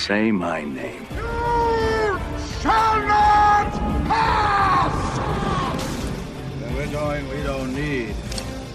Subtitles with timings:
[0.00, 1.06] say my name.
[1.14, 2.18] You
[2.62, 3.70] shall not
[4.08, 5.18] pass!
[6.58, 8.14] Where we're going, we don't need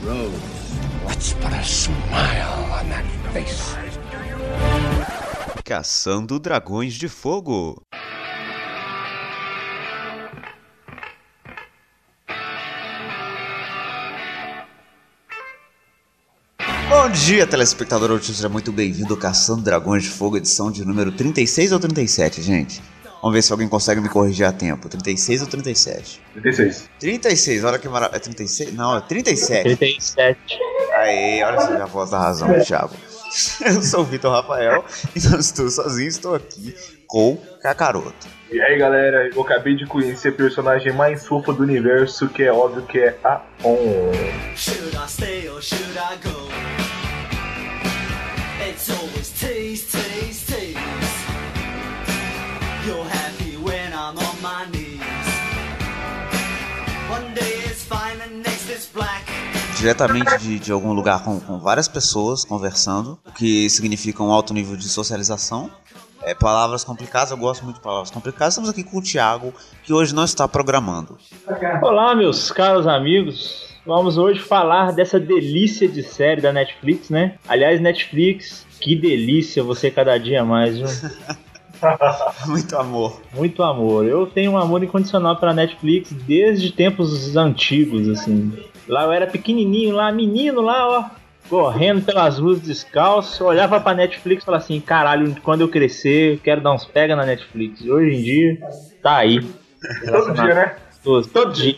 [0.03, 0.77] roads.
[1.03, 3.75] Let's put a smile on that face.
[5.63, 7.81] Caçando Dragões de Fogo.
[17.05, 21.12] Bom dia, telespectador Otis, seja muito bem-vindo ao Caçando Dragões de Fogo, edição de número
[21.12, 22.81] 36 ou 37, gente?
[23.22, 24.90] Vamos ver se alguém consegue me corrigir a tempo.
[24.90, 26.20] 36 ou 37?
[26.34, 26.90] 36.
[27.00, 28.18] 36, olha que maravilha.
[28.18, 28.73] É 36?
[28.73, 29.76] Não, é 37.
[29.76, 30.40] 37.
[30.95, 32.95] Aí, olha só a voz da razão, Thiago.
[33.64, 34.84] Eu sou o Vitor Rafael
[35.16, 36.76] e não estou sozinho, estou aqui
[37.06, 38.28] com o Kakaroto.
[38.52, 42.52] E aí galera, eu acabei de conhecer a personagem mais fofa do universo, que é
[42.52, 44.12] óbvio que é a On.
[44.56, 46.75] Should I stay or should I go?
[59.86, 64.52] Diretamente de, de algum lugar com, com várias pessoas conversando, o que significa um alto
[64.52, 65.69] nível de socialização.
[66.23, 68.55] É, palavras complicadas, eu gosto muito de palavras complicadas.
[68.55, 71.19] Estamos aqui com o Thiago, que hoje não está programando.
[71.83, 73.77] Olá, meus caros amigos.
[73.86, 77.36] Vamos hoje falar dessa delícia de série da Netflix, né?
[77.47, 80.88] Aliás, Netflix, que delícia você cada dia mais, viu?
[82.48, 83.22] muito amor.
[83.34, 84.06] Muito amor.
[84.06, 88.54] Eu tenho um amor incondicional pela Netflix desde tempos antigos, assim.
[88.88, 91.06] Lá eu era pequenininho, lá menino lá, ó,
[91.50, 96.62] correndo pelas ruas descalço, olhava pra Netflix e falava assim, caralho, quando eu crescer, quero
[96.62, 97.82] dar uns pega na Netflix.
[97.82, 98.60] E hoje em dia,
[99.02, 99.39] tá aí.
[100.06, 100.76] Todo dia, né?
[101.06, 101.76] Gostoso, todo dia.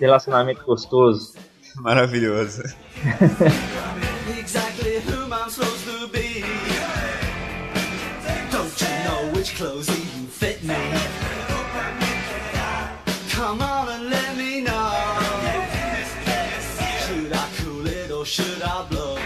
[0.00, 1.34] Relacionamento gostoso.
[1.76, 2.62] Maravilhoso.
[9.64, 10.74] clothes even fit me?
[13.30, 14.90] Come on and let me know.
[17.06, 19.16] Should I cool it or should I blow?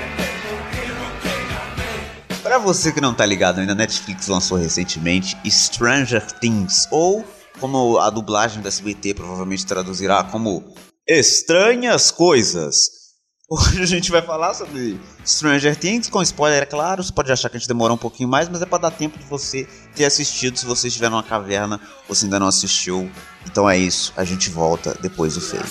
[2.43, 7.25] Pra você que não tá ligado ainda, a Netflix lançou recentemente Stranger Things, ou
[7.60, 10.72] como a dublagem da SBT provavelmente traduzirá como
[11.06, 12.97] Estranhas Coisas.
[13.50, 17.03] Hoje a gente vai falar sobre Stranger Things, com spoiler, é claro.
[17.03, 19.19] Você pode achar que a gente demorou um pouquinho mais, mas é pra dar tempo
[19.19, 19.66] de você
[19.97, 21.81] ter assistido se você estiver numa caverna
[22.12, 23.10] se ainda não assistiu.
[23.50, 25.64] Então é isso, a gente volta depois do feio.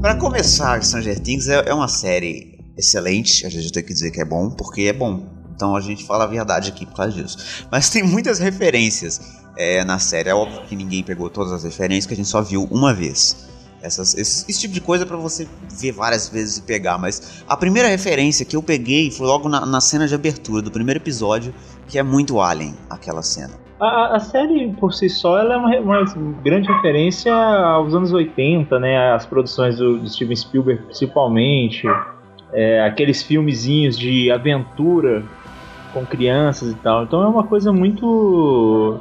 [0.00, 4.20] Pra começar, Stranger Things é, é uma série excelente, a gente tem que dizer que
[4.20, 5.35] é bom, porque é bom.
[5.56, 7.66] Então a gente fala a verdade aqui por causa disso.
[7.72, 10.28] Mas tem muitas referências é, na série.
[10.28, 13.48] É óbvio que ninguém pegou todas as referências, que a gente só viu uma vez.
[13.82, 15.48] Essas, esse, esse tipo de coisa é pra você
[15.80, 16.98] ver várias vezes e pegar.
[16.98, 20.70] Mas a primeira referência que eu peguei foi logo na, na cena de abertura do
[20.70, 21.54] primeiro episódio,
[21.88, 23.54] que é muito Alien, aquela cena.
[23.80, 28.78] A, a série, por si só, ela é uma, uma grande referência aos anos 80,
[28.78, 29.12] né?
[29.12, 31.86] As produções do, do Steven Spielberg, principalmente.
[32.52, 35.24] É, aqueles filmezinhos de aventura
[35.96, 37.04] com crianças e tal.
[37.04, 39.00] Então é uma coisa muito.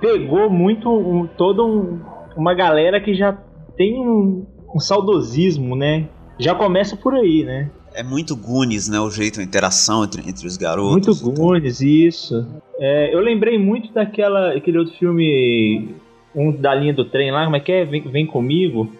[0.00, 2.00] Pegou muito um, toda um,
[2.36, 3.32] uma galera que já
[3.76, 6.08] tem um, um saudosismo, né?
[6.38, 7.70] Já começa por aí, né?
[7.94, 8.98] É muito Goonies, né?
[8.98, 11.22] O jeito, a interação entre, entre os garotos.
[11.22, 12.44] Muito Goonies, isso.
[12.80, 15.94] É, eu lembrei muito daquela aquele outro filme,
[16.34, 17.84] um da linha do trem lá, como é que é?
[17.84, 18.90] Vem, vem comigo.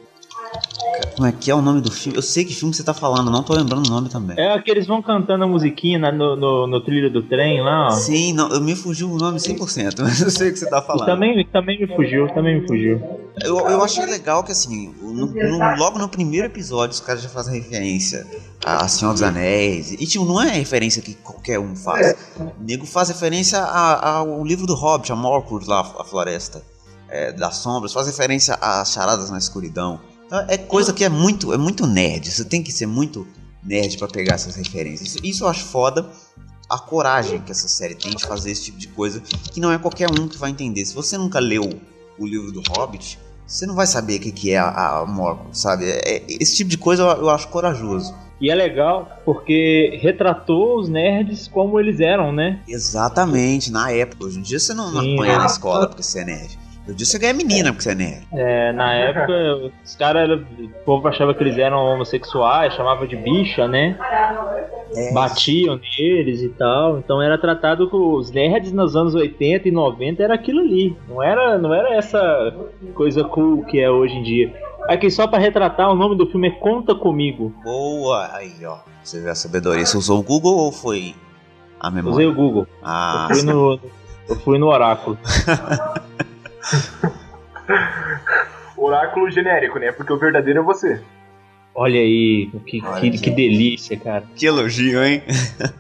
[1.17, 2.19] Como é que é o nome do filme?
[2.19, 4.37] Eu sei que filme você tá falando, não tô lembrando o nome também.
[4.39, 7.87] É que eles vão cantando a musiquinha na- no, no, no trilho do trem lá,
[7.89, 7.91] ó.
[7.91, 10.83] Sim, não, eu me fugiu o nome 100%, mas eu sei o que você tá
[10.83, 11.07] falando.
[11.07, 13.01] também, também me fugiu, também me fugiu.
[13.43, 17.29] Eu, eu achei legal que, assim, no- no- logo no primeiro episódio os caras já
[17.29, 18.27] fazem referência
[18.65, 19.93] a Senhor dos Anéis.
[19.93, 22.17] E, tipo, não é referência que qualquer um faz.
[22.39, 26.63] O nego faz referência a- ao livro do Hobbit, a Morpur lá, a floresta
[27.09, 27.93] é, das sombras.
[27.93, 30.01] Faz referência às charadas na escuridão.
[30.49, 32.31] É coisa que é muito, é muito nerd.
[32.31, 33.27] Você tem que ser muito
[33.63, 35.09] nerd pra pegar essas referências.
[35.09, 36.09] Isso, isso eu acho foda.
[36.69, 39.21] A coragem que essa série tem de fazer esse tipo de coisa,
[39.53, 40.85] que não é qualquer um que vai entender.
[40.85, 41.79] Se você nunca leu
[42.19, 45.85] o livro do Hobbit, você não vai saber o que, que é a, a sabe?
[45.85, 48.15] É- é- esse tipo de coisa eu, eu acho corajoso.
[48.41, 52.61] E é legal porque retratou os nerds como eles eram, né?
[52.67, 54.25] Exatamente, na época.
[54.25, 56.59] Hoje em dia você não, Sim, apanha na escola porque você é nerd.
[56.87, 58.27] Em dia você ganha menina porque você é nerd.
[58.33, 63.67] É, na época, os caras, o povo achava que eles eram homossexuais, chamava de bicha,
[63.67, 63.97] né?
[64.95, 66.99] É, Batiam neles e tal.
[66.99, 70.95] Então era tratado com os nerds nos anos 80 e 90 era aquilo ali.
[71.09, 72.55] Não era, não era essa
[72.95, 74.55] coisa cool que é hoje em dia.
[74.89, 77.55] Aqui, só pra retratar, o nome do filme é Conta Comigo.
[77.65, 78.29] Boa!
[78.35, 78.77] Aí, ó.
[79.03, 79.85] Você vê a sabedoria.
[79.87, 81.15] Você usou o Google ou foi
[81.81, 82.13] a memória?
[82.15, 82.67] Usei o Google.
[82.83, 83.81] Ah, Eu fui no,
[84.29, 85.19] eu fui no oráculo.
[88.77, 89.93] Oráculo genérico, né?
[89.93, 91.01] Porque o verdadeiro é você.
[91.75, 94.25] Olha aí, que, Olha que, que delícia, cara.
[94.37, 95.23] que elogio, hein?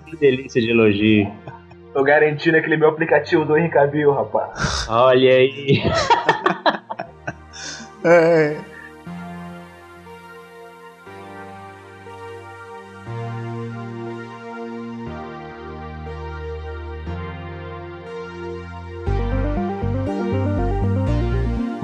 [0.06, 1.30] Que delícia de elogio.
[1.92, 4.86] Tô garantindo aquele meu aplicativo do Henrique Cavill, rapaz.
[4.88, 5.82] Olha aí.
[8.04, 8.56] É.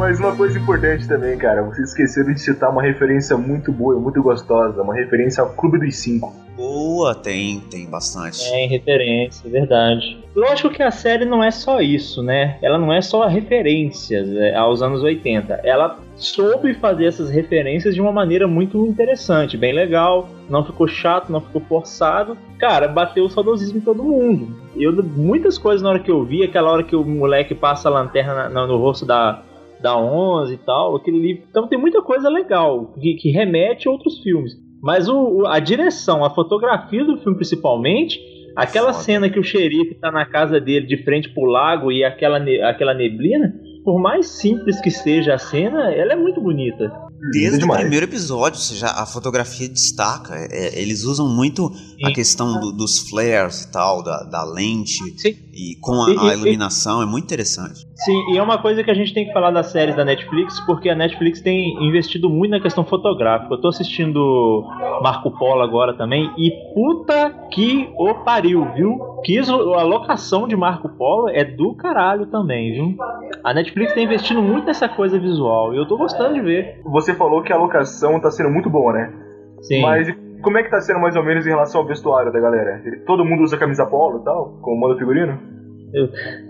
[0.01, 4.01] Mas uma coisa importante também, cara, vocês esqueceram de citar uma referência muito boa e
[4.01, 6.35] muito gostosa, uma referência ao Clube dos Cinco.
[6.57, 8.43] Boa, tem, tem bastante.
[8.51, 10.19] É, em referência, é verdade.
[10.35, 12.57] Lógico que a série não é só isso, né?
[12.63, 15.61] Ela não é só referências é, aos anos 80.
[15.65, 20.29] Ela soube fazer essas referências de uma maneira muito interessante, bem legal.
[20.49, 22.39] Não ficou chato, não ficou forçado.
[22.59, 24.49] Cara, bateu o saudosismo em todo mundo.
[24.77, 27.93] Eu, muitas coisas na hora que eu vi, aquela hora que o moleque passa a
[27.93, 29.43] lanterna na- na- no rosto da,
[29.83, 31.45] da 11 e tal, aquele livro.
[31.51, 34.53] Então tem muita coisa legal que, que remete a outros filmes.
[34.83, 38.19] Mas o, a direção, a fotografia do filme principalmente,
[38.57, 39.05] aquela Foda.
[39.05, 42.39] cena que o xerife tá na casa dele de frente pro lago e aquela,
[42.69, 43.53] aquela neblina,
[43.85, 46.91] por mais simples que seja a cena, ela é muito bonita.
[47.33, 50.35] Desde o primeiro episódio, ou seja, a fotografia destaca.
[50.51, 51.67] É, eles usam muito
[52.03, 52.13] a Sim.
[52.15, 55.35] questão do- dos flares e tal, da, da lente, Sim.
[55.53, 57.87] e com a, a iluminação, é muito interessante.
[58.05, 60.59] Sim, e é uma coisa que a gente tem que falar das séries da Netflix,
[60.61, 63.53] porque a Netflix tem investido muito na questão fotográfica.
[63.53, 64.65] Eu tô assistindo
[65.03, 68.99] Marco Polo agora também, e puta que o pariu, viu?
[69.23, 72.97] Que a locação de Marco Polo é do caralho também, viu?
[73.45, 76.81] A Netflix tá investindo muito nessa coisa visual, e eu tô gostando de ver.
[76.85, 79.13] Você falou que a locação tá sendo muito boa, né?
[79.61, 79.83] Sim.
[79.83, 80.09] Mas
[80.41, 82.83] como é que tá sendo mais ou menos em relação ao vestuário da galera?
[83.07, 85.60] Todo mundo usa camisa polo e tal, como manda figurino?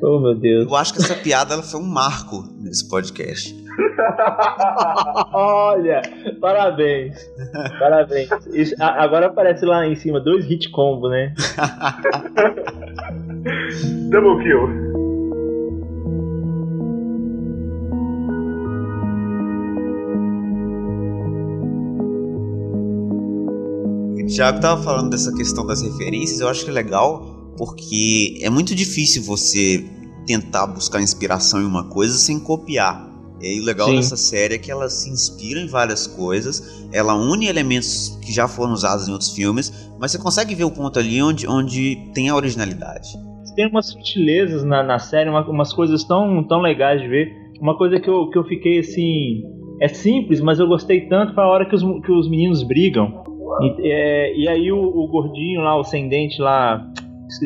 [0.03, 0.67] Oh, meu Deus.
[0.67, 3.55] Eu acho que essa piada ela foi um marco nesse podcast.
[5.33, 6.03] Olha,
[6.41, 7.17] parabéns.
[7.79, 8.29] Parabéns.
[8.53, 11.35] Isso- a- agora aparece lá em cima dois hit combo, né?
[14.11, 14.91] Double kill.
[24.23, 27.30] O Thiago tava falando dessa questão das referências, eu acho que é legal,
[27.61, 29.85] porque é muito difícil você
[30.27, 33.07] tentar buscar inspiração em uma coisa sem copiar.
[33.39, 33.97] E o legal Sim.
[33.97, 38.49] dessa série é que ela se inspira em várias coisas, ela une elementos que já
[38.49, 39.71] foram usados em outros filmes,
[40.01, 43.11] mas você consegue ver o ponto ali onde, onde tem a originalidade.
[43.55, 47.31] Tem umas sutilezas na, na série, uma- umas coisas tão, tão legais de ver.
[47.61, 49.43] Uma coisa que eu, que eu fiquei assim.
[49.83, 53.23] É simples, mas eu gostei tanto foi a hora que os, que os meninos brigam.
[53.61, 56.87] E, é, e aí o, o gordinho lá, o sem dente lá.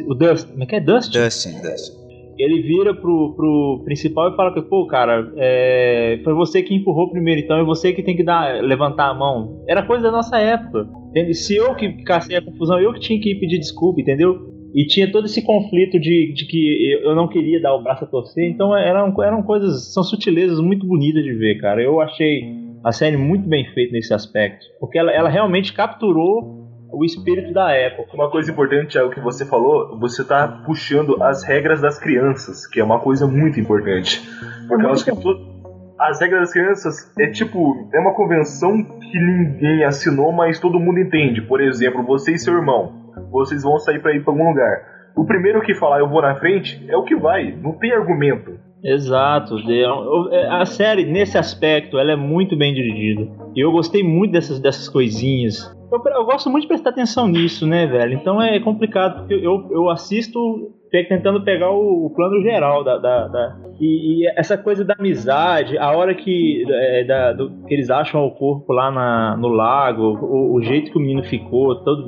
[0.07, 0.49] O Dust.
[0.51, 1.13] Como é que é Dust?
[1.13, 1.93] Dustin, Dustin.
[2.39, 7.11] ele vira pro, pro principal e fala que, pô, cara, é, foi você que empurrou
[7.11, 9.63] primeiro, então é você que tem que dar, levantar a mão.
[9.69, 10.89] Era coisa da nossa época.
[11.11, 11.35] Entende?
[11.35, 14.53] Se eu que cacei a confusão, eu que tinha que pedir desculpa, entendeu?
[14.75, 18.09] E tinha todo esse conflito de, de que eu não queria dar o braço a
[18.09, 21.81] torcer, então eram, eram coisas, são sutilezas muito bonitas de ver, cara.
[21.81, 22.43] Eu achei
[22.85, 26.64] a série muito bem feita nesse aspecto, porque ela, ela realmente capturou
[26.99, 28.11] o espírito da época.
[28.15, 32.81] Uma coisa importante, Thiago, que você falou, você tá puxando as regras das crianças, que
[32.81, 34.23] é uma coisa muito importante.
[34.69, 35.55] Porque elas que to-
[35.99, 40.99] as regras das crianças é tipo, é uma convenção que ninguém assinou, mas todo mundo
[41.01, 41.41] entende.
[41.43, 42.93] Por exemplo, você e seu irmão,
[43.31, 44.95] vocês vão sair pra ir pra algum lugar.
[45.17, 48.53] O primeiro que falar eu vou na frente é o que vai, não tem argumento.
[48.83, 49.55] Exato.
[49.71, 53.27] Eu- é, A série, nesse aspecto, ela é muito bem dirigida.
[53.57, 55.73] E eu gostei muito dessas, dessas coisinhas.
[55.95, 58.15] Eu, eu gosto muito de prestar atenção nisso, né, velho?
[58.15, 62.99] Então é complicado, porque eu, eu assisto tentando pegar o, o plano geral da.
[62.99, 67.75] da- da- e, e essa coisa da amizade, a hora que, é, da- do- que
[67.75, 71.75] eles acham o corpo lá na- no lago, o, o jeito que o menino ficou,
[71.83, 72.07] todo.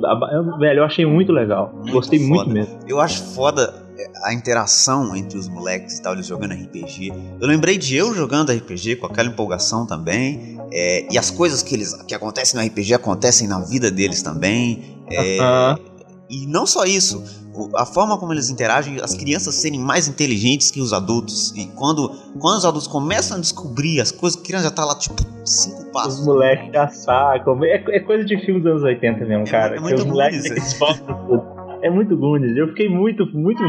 [0.57, 1.73] velho, eu achei muito legal.
[1.91, 2.79] Gostei muito mesmo.
[2.87, 3.86] Eu acho foda
[4.23, 7.13] a interação entre os moleques e tal, eles jogando RPG.
[7.39, 10.57] Eu lembrei de eu jogando RPG com aquela empolgação também.
[10.71, 14.97] é, e as coisas que, eles, que acontecem no RPG acontecem na vida deles também.
[15.09, 15.79] é, Aham.
[16.29, 17.23] E não só isso,
[17.75, 21.53] a forma como eles interagem, as crianças serem mais inteligentes que os adultos.
[21.55, 22.09] E quando,
[22.39, 25.83] quando os adultos começam a descobrir as coisas, a criança já tá lá, tipo, cinco
[25.83, 26.25] Os passos.
[26.25, 27.63] moleques já sacam.
[27.63, 29.75] É, é coisa de filmes dos anos 80 mesmo, cara.
[29.75, 30.77] é que muito os moleques eles.
[31.81, 32.55] É muito Goonies.
[32.57, 33.61] Eu fiquei muito, muito.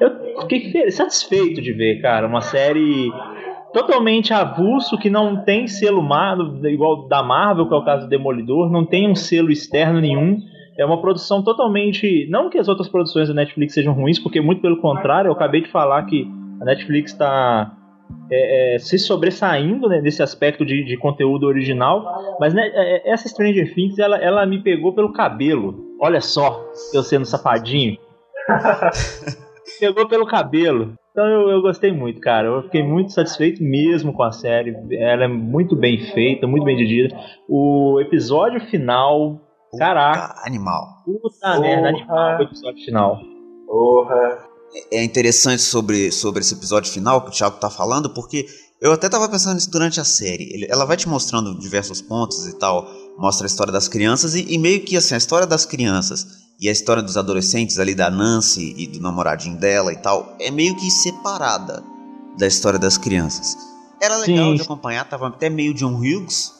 [0.00, 3.10] Eu fiquei fe- satisfeito de ver, cara, uma série
[3.72, 8.10] totalmente avulso, que não tem selo mar, igual da Marvel, que é o caso do
[8.10, 10.38] Demolidor, não tem um selo externo nenhum.
[10.78, 12.26] É uma produção totalmente.
[12.30, 15.62] Não que as outras produções da Netflix sejam ruins, porque muito pelo contrário, eu acabei
[15.62, 16.26] de falar que
[16.60, 17.72] a Netflix está
[18.30, 22.36] é, é, se sobressaindo né, nesse aspecto de, de conteúdo original.
[22.40, 25.96] Mas né, é, essa Stranger Things, ela, ela me pegou pelo cabelo.
[26.00, 27.96] Olha só, eu sendo safadinho.
[29.80, 30.94] pegou pelo cabelo.
[31.10, 32.46] Então eu, eu, gostei muito, cara.
[32.46, 34.76] Eu fiquei muito satisfeito mesmo com a série.
[34.92, 37.16] Ela é muito bem feita, muito bem dirigida.
[37.48, 39.40] O episódio final.
[39.70, 40.34] Puta caraca.
[40.46, 40.84] Animal.
[41.04, 43.18] Puta merda, animal o episódio final.
[43.66, 44.47] Porra.
[44.92, 48.46] É interessante sobre, sobre esse episódio final que o Thiago tá falando, porque
[48.80, 50.66] eu até tava pensando nisso durante a série.
[50.68, 54.58] Ela vai te mostrando diversos pontos e tal, mostra a história das crianças e, e
[54.58, 56.26] meio que assim, a história das crianças
[56.60, 60.50] e a história dos adolescentes ali da Nancy e do namoradinho dela e tal é
[60.50, 61.82] meio que separada
[62.38, 63.56] da história das crianças.
[64.00, 64.56] Era legal Sim.
[64.56, 66.52] de acompanhar, tava até meio John Hughes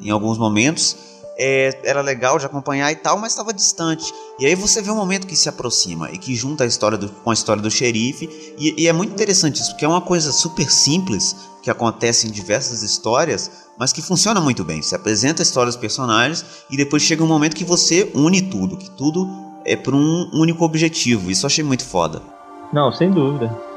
[0.00, 0.96] em alguns momentos.
[1.38, 4.12] É, era legal de acompanhar e tal, mas estava distante.
[4.40, 7.08] E aí você vê um momento que se aproxima e que junta a história do,
[7.08, 8.28] com a história do xerife.
[8.58, 12.30] E, e é muito interessante isso, porque é uma coisa super simples que acontece em
[12.30, 14.82] diversas histórias, mas que funciona muito bem.
[14.82, 18.76] Você apresenta a história dos personagens e depois chega um momento que você une tudo,
[18.76, 19.28] que tudo
[19.64, 21.30] é por um único objetivo.
[21.30, 22.20] Isso eu achei muito foda.
[22.72, 23.67] Não, sem dúvida.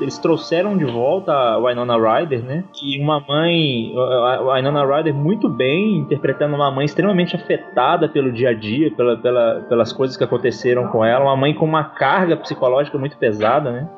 [0.00, 2.64] Eles trouxeram de volta a Winona Ryder, né?
[2.82, 8.50] E uma mãe, a Winona Ryder muito bem interpretando uma mãe extremamente afetada pelo dia
[8.50, 12.36] a dia, pela, pela, pelas coisas que aconteceram com ela, uma mãe com uma carga
[12.36, 13.88] psicológica muito pesada, né?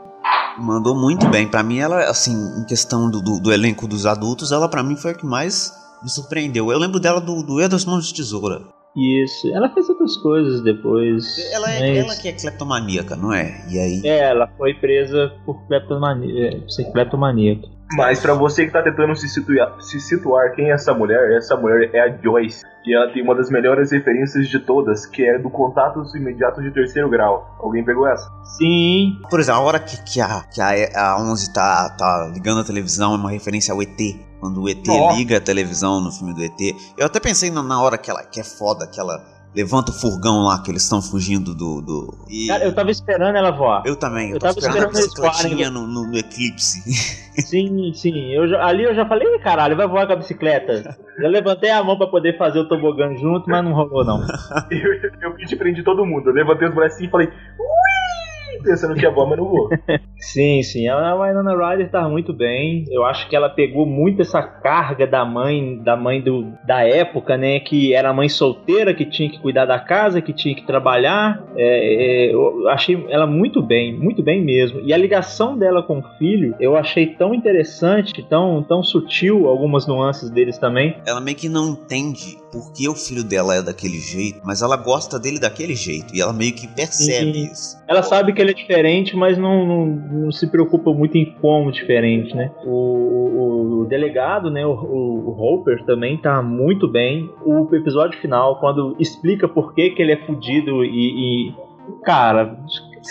[0.58, 1.48] Mandou muito bem.
[1.48, 4.96] Pra mim, ela, assim, em questão do, do, do elenco dos adultos, ela pra mim
[4.96, 6.70] foi a que mais me surpreendeu.
[6.70, 7.54] Eu lembro dela do, do
[7.86, 8.62] Mãos de Tesoura.
[8.96, 9.48] Isso.
[9.54, 11.24] Ela fez outras coisas depois.
[11.52, 13.64] Ela é, mas- ela que é cleptomaníaca, não é?
[13.70, 14.02] E aí.
[14.04, 17.68] É, ela foi presa por cleptomania, é, por ser cleptomaníaca.
[17.94, 21.54] Mas pra você que tá tentando se situar, se situar quem é essa mulher, essa
[21.56, 22.62] mulher é a Joyce.
[22.86, 26.70] E ela tem uma das melhores referências de todas, que é do Contatos Imediatos de
[26.70, 27.54] Terceiro Grau.
[27.60, 28.26] Alguém pegou essa?
[28.56, 32.60] Sim, Por exemplo, a hora que, que, a, que a, a 11 tá, tá ligando
[32.60, 33.98] a televisão é uma referência ao ET.
[34.42, 35.16] Quando o ET Nossa.
[35.16, 36.60] liga a televisão no filme do ET.
[36.98, 39.94] Eu até pensei na, na hora que ela que é foda, que ela levanta o
[39.94, 41.80] furgão lá, que eles estão fugindo do.
[41.80, 43.84] do e cara, eu tava esperando ela voar.
[43.86, 46.82] eu também, eu, eu tava tava esperando a esperando eles bicicletinha no, no, no eclipse.
[47.38, 48.30] Sim, sim.
[48.32, 50.98] Eu ali eu já falei, "Ih, caralho, vai voar com a bicicleta.
[51.18, 54.20] Já levantei a mão pra poder fazer o tobogã junto, mas não rolou não.
[54.70, 56.28] Eu, eu pedi prendi todo mundo.
[56.28, 57.81] Eu levantei os bracinhos e falei, ui!
[58.62, 59.68] Pensando que ia voar, mas não vou.
[60.18, 60.88] Sim, sim.
[60.88, 62.84] A Winona Ryder tá muito bem.
[62.88, 67.36] Eu acho que ela pegou muito essa carga da mãe, da mãe do, da época,
[67.36, 67.58] né?
[67.58, 71.42] Que era a mãe solteira, que tinha que cuidar da casa, que tinha que trabalhar.
[71.56, 74.80] É, é, eu achei ela muito bem, muito bem mesmo.
[74.84, 79.88] E a ligação dela com o filho, eu achei tão interessante, tão, tão sutil, algumas
[79.88, 80.96] nuances deles também.
[81.04, 84.76] ela meio que não entende por que o filho dela é daquele jeito, mas ela
[84.76, 86.14] gosta dele daquele jeito.
[86.14, 87.50] E ela meio que percebe Sim.
[87.50, 87.78] isso.
[87.88, 91.72] Ela sabe que ele é diferente, mas não, não, não se preocupa muito em como
[91.72, 92.50] diferente, né?
[92.64, 97.28] O, o- o delegado, né, o, o, o Hopper também tá muito bem.
[97.44, 101.72] O episódio final, quando explica por que, que ele é fudido e, e-
[102.04, 102.56] Cara,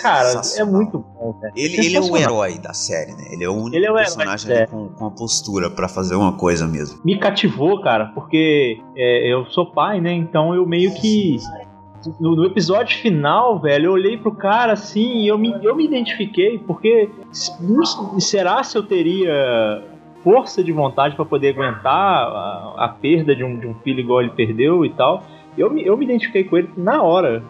[0.02, 1.54] cara, é muito bom, velho.
[1.56, 3.30] Ele, ele é o herói da série, né?
[3.32, 6.16] Ele é o único Ele é o personagem ali com, com a postura pra fazer
[6.16, 7.00] uma coisa mesmo.
[7.04, 10.14] me cativou, cara, porque é, eu sou pai, né?
[10.14, 11.38] Então eu meio que.
[12.20, 15.86] No, no episódio final, velho, eu olhei pro cara assim e eu me, eu me
[15.86, 17.08] identifiquei, porque
[18.18, 19.84] será se eu teria
[20.24, 24.22] força de vontade pra poder aguentar a, a perda de um, de um filho igual
[24.22, 25.24] ele perdeu e tal?
[25.58, 27.44] Eu me, eu me identifiquei com ele na hora.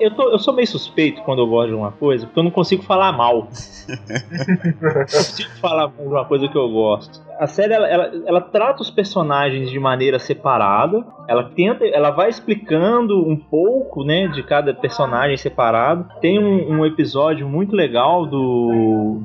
[0.00, 2.50] Eu, tô- eu sou meio suspeito quando eu gosto de uma coisa, porque eu não
[2.50, 3.48] consigo falar mal.
[3.88, 7.20] Eu consigo falar de uma coisa que eu gosto.
[7.40, 11.04] A série ela, ela, ela trata os personagens de maneira separada.
[11.26, 16.06] Ela tenta, ela vai explicando um pouco, né, de cada personagem separado.
[16.20, 19.22] Tem um, um episódio muito legal do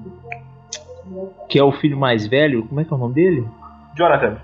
[1.50, 2.66] que é o filho mais velho.
[2.68, 3.46] Como é que é o nome dele?
[3.98, 4.38] Jonathan,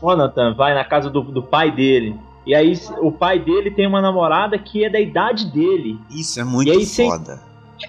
[0.00, 2.16] Jonathan vai na casa do, do pai dele.
[2.46, 5.98] E aí o pai dele tem uma namorada que é da idade dele.
[6.10, 7.40] Isso é muito E aí, sem- foda.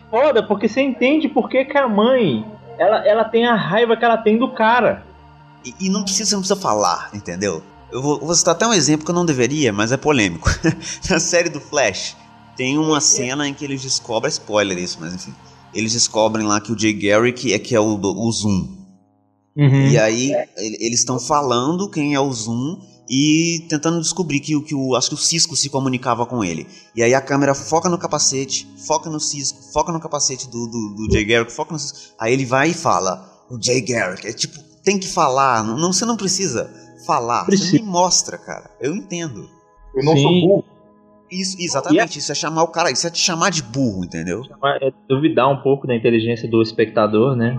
[0.10, 2.46] Foda, porque você entende por que, que a mãe
[2.78, 5.06] ela, ela tem a raiva que ela tem do cara.
[5.66, 7.62] E, e não precisa, não precisa falar, entendeu?
[7.92, 10.50] Eu vou, vou citar até um exemplo que eu não deveria, mas é polêmico.
[11.10, 12.16] Na série do Flash,
[12.58, 15.34] tem uma cena em que eles descobrem, é spoiler isso, mas enfim.
[15.74, 18.68] Eles descobrem lá que o Jay Garrick é que é o, o Zoom.
[19.56, 19.88] Uhum.
[19.88, 24.64] E aí ele- eles estão falando quem é o Zoom e tentando descobrir que, o-
[24.64, 26.68] que o acho que o Cisco se comunicava com ele.
[26.96, 30.96] E aí a câmera foca no capacete, foca no Cisco, foca no capacete do, do,
[31.08, 32.14] do Jay Garrick, foca no Cisco.
[32.20, 35.94] Aí ele vai e fala, o Jay Garrick, é tipo, tem que falar, não, não-
[35.94, 36.70] você não precisa
[37.06, 37.72] falar, Precisa.
[37.72, 38.72] você me mostra, cara.
[38.82, 39.48] Eu entendo.
[39.96, 40.22] Eu não Sim.
[40.24, 40.66] sou burro.
[41.32, 44.44] Isso, exatamente, isso é chamar o cara, isso é te chamar de burro, entendeu?
[44.82, 47.58] É duvidar um pouco da inteligência do espectador, né?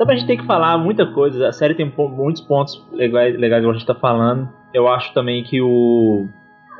[0.00, 1.46] Também a gente tem que falar muita coisa.
[1.46, 4.48] A série tem muitos pontos legais, legais que a gente tá falando.
[4.72, 6.26] Eu acho também que o.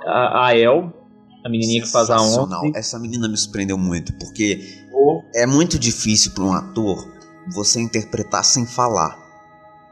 [0.07, 0.91] A, a El,
[1.45, 2.17] a menininha que faz a.
[2.19, 2.73] Onze.
[2.75, 4.87] Essa menina me surpreendeu muito, porque
[5.35, 6.97] é muito difícil para um ator
[7.55, 9.19] você interpretar sem falar.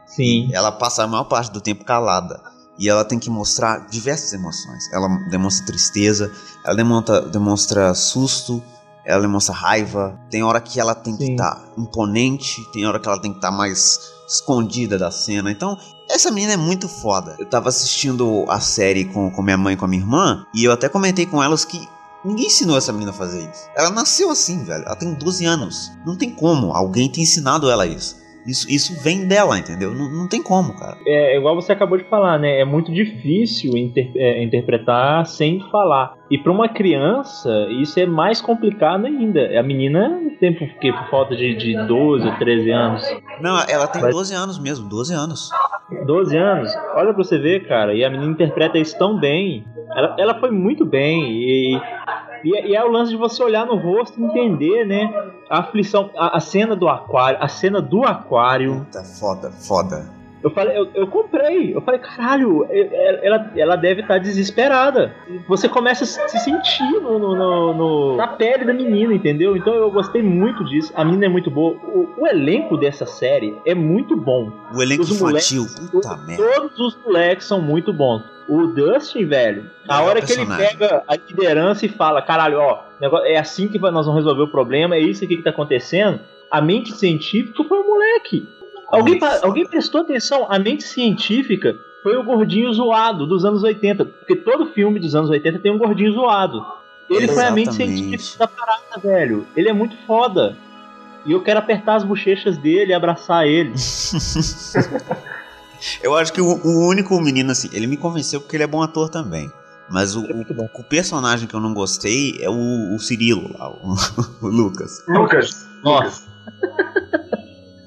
[0.07, 0.49] Sim.
[0.51, 2.41] Ela passa a maior parte do tempo calada.
[2.79, 4.91] E ela tem que mostrar diversas emoções.
[4.91, 6.31] Ela demonstra tristeza,
[6.65, 8.63] ela demonstra, demonstra susto,
[9.09, 10.19] ela demonstra raiva.
[10.29, 11.31] Tem hora que ela tem que Sim.
[11.31, 15.51] estar imponente, tem hora que ela tem que estar mais escondida da cena.
[15.51, 15.75] Então,
[16.07, 17.35] essa menina é muito foda.
[17.39, 20.63] Eu tava assistindo a série com, com minha mãe e com a minha irmã, e
[20.63, 21.89] eu até comentei com elas que
[22.23, 23.67] ninguém ensinou essa menina a fazer isso.
[23.75, 24.83] Ela nasceu assim, velho.
[24.85, 25.91] Ela tem 12 anos.
[26.05, 26.71] Não tem como.
[26.71, 28.15] Alguém ter ensinado ela isso.
[28.45, 29.93] Isso, isso vem dela, entendeu?
[29.93, 30.97] Não, não tem como, cara.
[31.05, 32.59] É igual você acabou de falar, né?
[32.59, 36.13] É muito difícil inter- é, interpretar sem falar.
[36.31, 37.49] E para uma criança,
[37.81, 39.59] isso é mais complicado ainda.
[39.59, 40.91] A menina tem por, quê?
[40.93, 43.03] por falta de, de 12 ou 13 anos.
[43.41, 45.49] Não, ela tem Mas- 12 anos mesmo, 12 anos.
[46.05, 47.93] 12 anos, olha pra você ver, cara.
[47.95, 49.65] E a menina interpreta isso tão bem.
[49.95, 51.31] Ela, ela foi muito bem.
[51.31, 51.81] E,
[52.43, 55.11] e, é- e é o lance de você olhar no rosto e entender, né?
[55.49, 58.85] A aflição, a, a cena do aquário, a cena do aquário.
[58.85, 60.18] Puta, foda, foda.
[60.41, 61.75] Eu falei, eu, eu comprei.
[61.75, 62.65] Eu falei, caralho,
[63.21, 65.13] ela, ela deve estar desesperada.
[65.47, 69.57] Você começa a se sentir no, no- no- na pele da menina, entendeu?
[69.57, 70.93] Então eu gostei muito disso.
[70.95, 71.73] A menina é muito boa.
[71.83, 74.51] O, o elenco dessa série é muito bom.
[74.73, 76.43] O elenco Os infantil, moleques- puta merda.
[76.55, 78.23] Todos os moleques são muito bons.
[78.47, 82.79] O Dustin, velho, a Melhor hora que ele pega a liderança e fala, caralho, ó,
[83.25, 86.19] é assim que nós vamos resolver o problema, é isso aqui que tá acontecendo.
[86.49, 88.47] A mente científica foi o moleque.
[88.91, 90.47] Alguém, alguém prestou atenção?
[90.49, 94.05] A mente científica foi o gordinho zoado dos anos 80.
[94.05, 96.65] Porque todo filme dos anos 80 tem um gordinho zoado.
[97.09, 97.97] Ele foi a mente Exatamente.
[97.97, 99.47] científica da parada, velho.
[99.55, 100.55] Ele é muito foda.
[101.25, 103.73] E eu quero apertar as bochechas dele e abraçar ele.
[106.03, 108.81] Eu acho que o, o único menino, assim, ele me convenceu porque ele é bom
[108.81, 109.51] ator também.
[109.89, 113.69] Mas o, é o, o personagem que eu não gostei é o, o Cirilo, lá,
[113.71, 113.95] o,
[114.45, 115.03] o Lucas.
[115.07, 115.67] Lucas.
[115.83, 116.29] Nossa.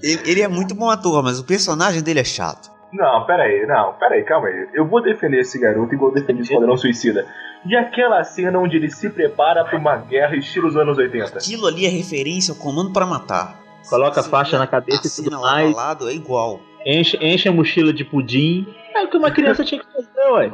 [0.02, 2.70] Ele, ele é muito bom ator, mas o personagem dele é chato.
[2.92, 4.68] Não, pera aí, não, pera aí, calma aí.
[4.74, 7.26] Eu vou defender esse garoto igual eu defendi o Esquadrão Suicida.
[7.64, 11.38] E aquela cena onde ele se prepara pra uma guerra estilo os anos 80?
[11.38, 13.56] Aquilo ali é referência ao Comando para Matar.
[13.88, 15.68] Coloca a faixa na cabeça e tudo mais.
[15.68, 16.60] ao lado é igual.
[16.84, 18.66] Enche, enche a mochila de pudim.
[18.94, 20.52] É o que uma criança tinha que fazer, ué.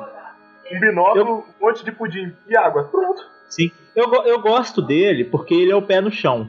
[0.71, 2.85] Um binóculo, um monte de pudim e água.
[2.85, 3.23] Pronto.
[3.49, 3.71] Sim.
[3.97, 6.49] Eu, eu gosto dele porque ele é o pé no chão.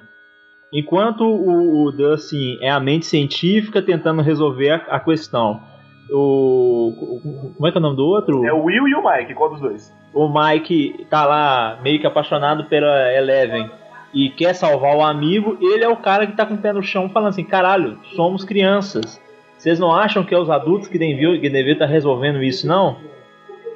[0.73, 5.59] Enquanto o, o Dustin é a mente científica tentando resolver a, a questão.
[6.11, 8.45] O, o- Como é que é o nome do outro?
[8.45, 9.93] É o Will e o Mike, qual dos dois?
[10.13, 13.69] o Mike tá lá meio que apaixonado pela Eleven
[14.11, 16.81] e quer salvar o amigo, ele é o cara que tá com o pé no
[16.81, 19.21] chão falando assim, caralho, somos crianças.
[19.55, 22.97] Vocês não acham que é os adultos que deviam estar resolvendo isso, não?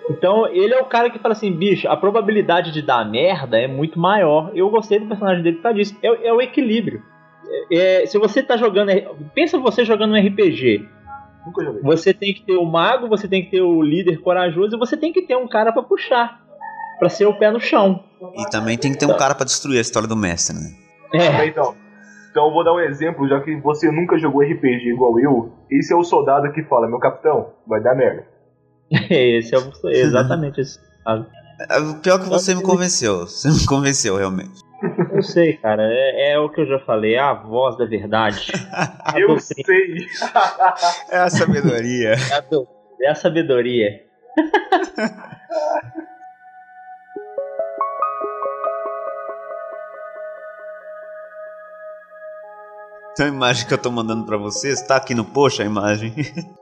[0.10, 3.68] Então, ele é o cara que fala assim, bicho, a probabilidade de dar merda é
[3.68, 4.52] muito maior.
[4.54, 5.98] Eu gostei do personagem dele por causa disso.
[6.04, 7.02] É, é o equilíbrio.
[7.72, 8.90] É- é, se você tá jogando.
[9.34, 10.86] Pensa você jogando um RPG.
[11.46, 11.82] Nunca joguei.
[11.84, 14.96] Você tem que ter o mago, você tem que ter o líder corajoso e você
[14.98, 16.42] tem que ter um cara pra puxar.
[17.00, 18.04] Pra ser o pé no chão.
[18.38, 20.70] E também tem que ter um cara pra destruir a história do mestre, né?
[21.14, 21.76] É, Então,
[22.32, 25.52] então eu vou dar um exemplo, já que você nunca jogou RPG igual eu.
[25.70, 28.26] Esse é o soldado que fala, meu capitão, vai dar merda.
[29.10, 30.80] esse é o- exatamente esse.
[31.04, 31.26] caso.
[31.70, 33.26] É, O pior é que você me convenceu.
[33.28, 34.62] Você me convenceu, realmente.
[35.14, 38.52] Eu sei, cara, é, é o que eu já falei, é a voz da verdade.
[38.74, 40.08] A eu doutrina, sei.
[41.10, 42.10] É a sabedoria.
[42.16, 42.68] é a, dou-
[43.02, 44.02] é a sabedoria.
[53.12, 56.14] Então a imagem que eu tô mandando pra vocês tá aqui no post a imagem.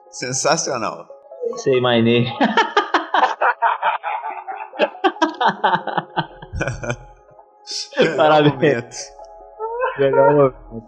[0.10, 1.08] Sensacional.
[1.58, 2.28] Sei, my name.
[8.18, 9.12] Parabéns.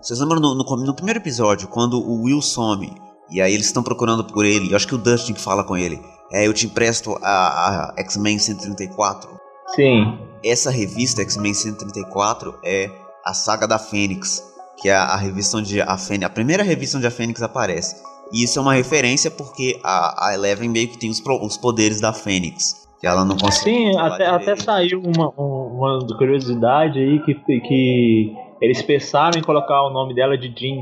[0.01, 2.95] Vocês lembram no, no, no primeiro episódio, quando o Will some,
[3.29, 5.75] e aí eles estão procurando por ele, eu acho que o Dustin que fala com
[5.75, 5.99] ele,
[6.31, 9.29] é, eu te empresto a, a X-Men 134.
[9.75, 10.19] Sim.
[10.43, 12.89] essa revista, X-Men 134, é
[13.25, 14.43] a saga da Fênix,
[14.77, 17.95] que é a revista onde a Fênix, a primeira revista onde a Fênix aparece.
[18.33, 21.55] E isso é uma referência porque a, a Eleven meio que tem os, pro- os
[21.55, 22.81] poderes da Fênix.
[22.99, 23.65] Que ela não consegue.
[23.75, 29.83] Sim, até, até saiu uma, um- uma curiosidade aí que, que eles pensaram em colocar
[29.83, 30.81] o nome dela de Jean.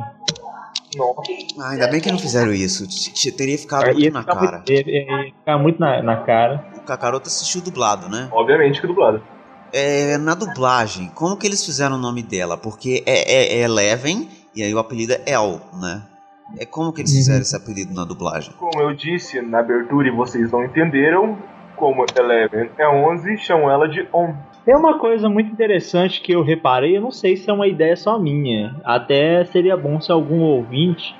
[1.59, 2.85] Ah, ainda bem que não fizeram isso.
[3.37, 4.57] Teria ficado muito Ia na ficar cara.
[4.57, 6.65] muito, ia- ia ficar muito na, na cara.
[6.77, 8.29] O Kakaroto assistiu dublado, né?
[8.31, 9.21] Obviamente que dublado.
[9.73, 12.57] É, na dublagem, como que eles fizeram o nome dela?
[12.57, 16.03] Porque é, é, é Eleven e aí o apelido é El, né?
[16.59, 18.53] É como que eles fizeram esse apelido na dublagem?
[18.57, 21.37] Como eu disse na abertura e vocês não entenderam,
[21.75, 24.33] como Eleven é 11, chamam ela de On.
[24.63, 27.95] Tem uma coisa muito interessante que eu reparei, eu não sei se é uma ideia
[27.95, 28.79] só minha.
[28.83, 31.15] Até seria bom se algum ouvinte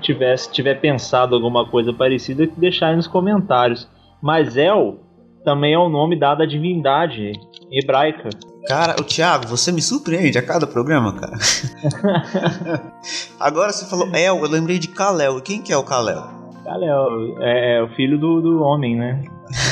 [0.00, 3.88] tivesse tiver pensado alguma coisa parecida que deixar aí nos comentários.
[4.22, 4.98] Mas El
[5.44, 7.32] também é o nome dado à divindade
[7.70, 8.28] hebraica.
[8.66, 11.32] Cara, o Thiago, você me surpreende a cada programa, cara.
[13.38, 15.38] Agora você falou El, eu lembrei de Kalel.
[15.38, 16.22] E quem que é o Kalel?
[16.64, 19.22] Kalel é, é o filho do, do homem, né?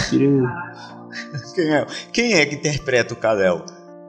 [0.09, 0.49] Filho-
[1.55, 1.87] Quem é?
[2.13, 3.63] Quem é que interpreta o Kalel?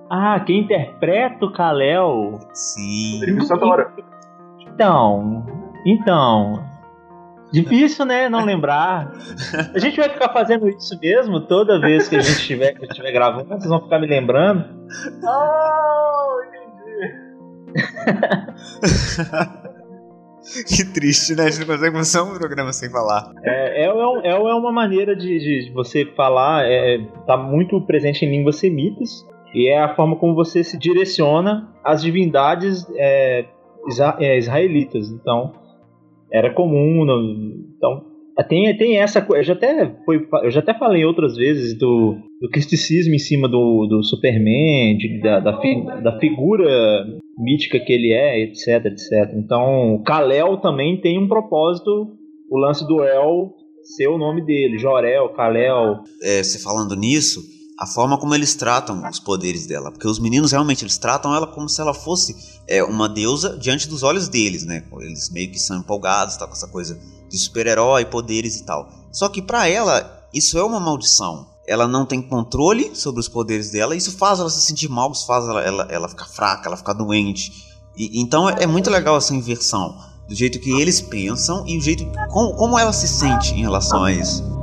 [0.09, 2.39] Ah, quem interpreta o Kalel?
[2.53, 3.13] Sim.
[3.19, 3.87] Rodrigo Santoro.
[4.61, 5.45] Então,
[5.85, 6.63] então.
[7.63, 8.27] Difícil, né?
[8.29, 9.11] Não lembrar.
[9.73, 12.89] A gente vai ficar fazendo isso mesmo toda vez que a gente estiver que eu
[12.89, 13.47] estiver gravando.
[13.47, 14.65] Vocês vão ficar me lembrando.
[15.23, 17.75] Ah, entendi.
[20.67, 21.43] que triste, né?
[21.45, 23.31] A gente não consegue começar um programa sem falar.
[23.43, 28.25] É, é, é um- é uma maneira de, de você falar, é, tá muito presente
[28.25, 33.45] em línguas semitas, e é a forma como você se direciona às divindades é,
[33.87, 35.09] isra- é, israelitas.
[35.09, 35.53] Então,
[36.35, 37.05] era comum.
[37.05, 38.01] no- então,
[38.49, 39.25] tem, tem essa.
[39.29, 43.47] Eu já até, foi, eu já até falei outras vezes do, do cristicismo em cima
[43.47, 47.05] do, do Superman, de- da, da, fi- da figura
[47.37, 49.33] mítica que ele é, etc, etc.
[49.37, 51.89] Então, Kal-El também tem um propósito,
[52.49, 53.53] o lance do El
[53.95, 55.99] ser o nome dele, Jorel, Kal-El.
[56.23, 57.39] É, você falando nisso,
[57.77, 59.91] a forma como eles tratam os poderes dela.
[59.91, 62.35] Porque os meninos realmente eles tratam ela como se ela fosse
[62.67, 64.83] é, uma deusa diante dos olhos deles, né?
[65.01, 68.89] Eles meio que são empolgados, tá com essa coisa de super-herói, poderes e tal.
[69.11, 71.47] Só que pra ela, isso é uma maldição.
[71.67, 75.25] Ela não tem controle sobre os poderes dela, isso faz ela se sentir mal, isso
[75.25, 77.51] faz ela, ela, ela ficar fraca, ela ficar doente.
[77.97, 79.97] E, então é, é muito legal essa inversão.
[80.27, 84.03] Do jeito que eles pensam e o jeito como, como ela se sente em relação
[84.03, 84.54] a isso.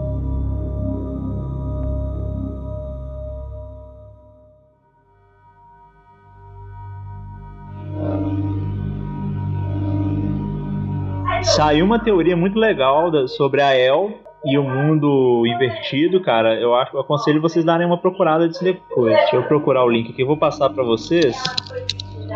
[11.56, 14.10] Saiu uma teoria muito legal da- sobre a El
[14.44, 16.54] e o mundo invertido, cara.
[16.54, 19.14] Eu acho, eu aconselho vocês darem uma procurada disso depois.
[19.16, 21.36] Deixa eu procurar o link aqui, eu vou passar pra vocês.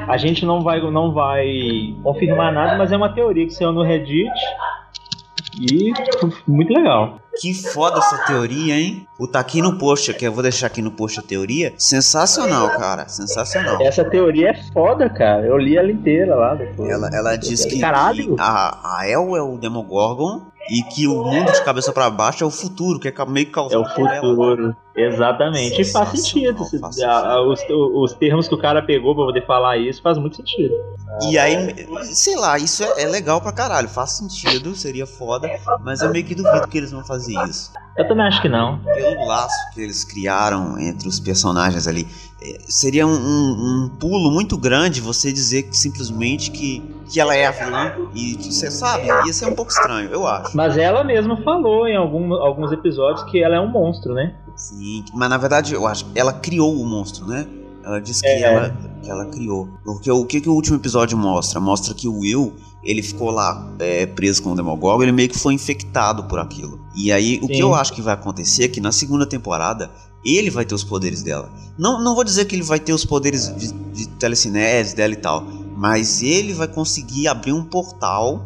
[0.06, 3.82] A gente não vai, não vai confirmar nada, mas é uma teoria que saiu no
[3.82, 4.30] Reddit
[5.58, 5.92] e
[6.46, 7.20] muito legal.
[7.38, 9.06] Que foda essa teoria, hein?
[9.18, 11.74] O tá aqui no post, que eu vou deixar aqui no post a teoria.
[11.76, 13.08] Sensacional, cara.
[13.08, 13.80] Sensacional.
[13.82, 15.46] Essa teoria é foda, cara.
[15.46, 16.88] Eu li ela inteira lá depois.
[16.88, 18.36] Ela, ela diz que, Caralho.
[18.36, 22.42] que a, a El é o Demogorgon e que o mundo de cabeça pra baixo
[22.42, 24.20] é o futuro, que é meio É causado o por ela.
[24.20, 24.76] futuro.
[24.96, 25.80] Exatamente.
[25.80, 26.64] E faz sentido.
[26.80, 27.60] Faz A- a- os,
[27.94, 30.74] os termos que o cara pegou pra poder falar isso faz muito sentido.
[31.30, 33.88] E aí, sei lá, isso é, é legal pra caralho.
[33.88, 35.48] Faz sentido, seria foda,
[35.84, 37.70] mas eu meio que duvido que eles vão fazer isso.
[37.96, 38.78] Eu também acho que não.
[38.78, 42.06] pelo laço que eles criaram entre os personagens ali.
[42.42, 47.34] é, seria um, um- um pulo muito grande você dizer que simplesmente que, que ela
[47.34, 47.92] é a vilã.
[48.14, 50.56] E você sabe, ia ser um pouco estranho, eu acho.
[50.56, 54.34] Mas ela mesma falou em algum, alguns episódios que ela é um monstro, né?
[54.56, 57.46] Sim, mas na verdade eu acho que ela criou o monstro, né?
[57.84, 58.40] Ela disse que, É.
[58.42, 59.68] ela, que ela criou.
[59.84, 61.60] Porque o que, que o último episódio mostra?
[61.60, 65.38] Mostra que o Will, ele ficou lá é, preso com o Demogorgon, ele meio que
[65.38, 66.80] foi infectado por aquilo.
[66.96, 67.60] E aí, o que Sim.
[67.60, 69.88] eu acho que vai acontecer é que na segunda temporada,
[70.24, 71.48] ele vai ter os poderes dela.
[71.78, 75.16] Não, não vou dizer que ele vai ter os poderes de, de telecinese dela e
[75.16, 75.44] tal,
[75.76, 78.40] mas ele vai conseguir abrir um portal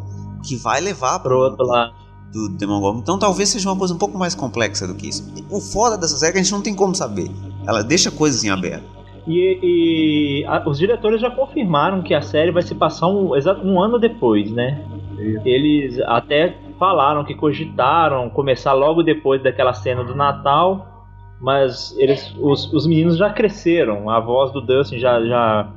[0.44, 1.92] que vai levar Pro outro lado.
[2.32, 3.00] do Demogorgon.
[3.00, 5.32] Então talvez seja uma coisa um pouco mais complexa do que isso.
[5.50, 7.30] O foda dessa série é que a gente não tem como saber.
[7.66, 8.84] Ela deixa coisas em aberto.
[9.26, 13.60] E, e a- os diretores já confirmaram que a série vai se passar um, exato
[13.66, 14.82] um ano depois, né?
[15.44, 21.04] Eles até falaram que cogitaram começar logo depois daquela cena do Natal,
[21.40, 25.68] mas eles, os, os meninos já cresceram, a voz do Dustin já, já,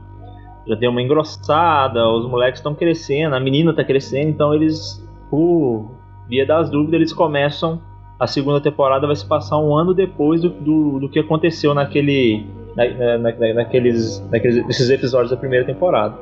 [0.68, 5.92] já deu uma engrossada, os moleques estão crescendo, a menina está crescendo, então eles, por
[6.28, 7.82] via das dúvidas, eles começam.
[8.20, 12.46] A segunda temporada vai se passar um ano depois do, do, do que aconteceu naquele
[12.76, 16.16] na, na, na, naqueles, naqueles esses episódios da primeira temporada.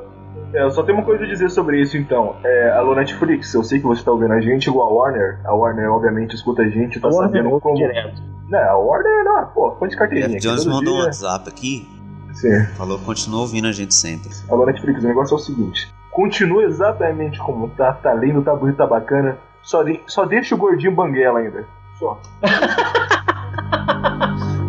[0.52, 2.36] É, eu só tenho uma coisa a dizer sobre isso então.
[2.44, 5.40] É, alô Netflix, eu sei que você tá ouvindo a gente, igual a Warner.
[5.44, 7.76] A Warner obviamente escuta a gente, tá A Warner sabendo ouve como.
[7.76, 8.22] direto.
[8.48, 10.38] Não, a Warner não, pô, põe de carteirinha.
[10.38, 10.98] Jeff aqui, Jones mandou um.
[11.04, 11.88] WhatsApp aqui,
[12.34, 12.64] Sim.
[12.76, 14.30] falou continua ouvindo a gente sempre.
[14.48, 15.92] Alô Netflix, o negócio é o seguinte.
[16.10, 19.38] Continua exatamente como tá, tá lindo, tá bonito, tá bacana.
[19.62, 21.66] Só, de- só deixa o gordinho banguela ainda.
[21.98, 22.20] Só.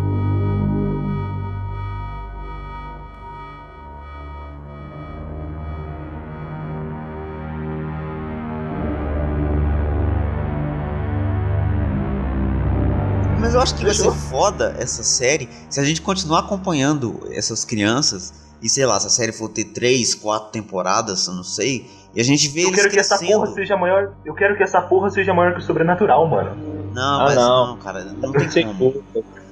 [13.64, 18.32] acho que vai ser foda essa série se a gente continuar acompanhando essas crianças.
[18.62, 21.90] E sei lá, se a série for ter três, quatro temporadas, eu não sei.
[22.14, 23.40] E a gente vê Eu eles quero que essa crescendo.
[23.40, 24.14] porra seja maior.
[24.24, 26.56] Eu quero que essa porra seja maior que o sobrenatural, mano.
[26.94, 27.66] Não, Ah, mas não.
[27.68, 27.76] não.
[27.78, 28.04] cara.
[28.04, 29.02] Não tem como.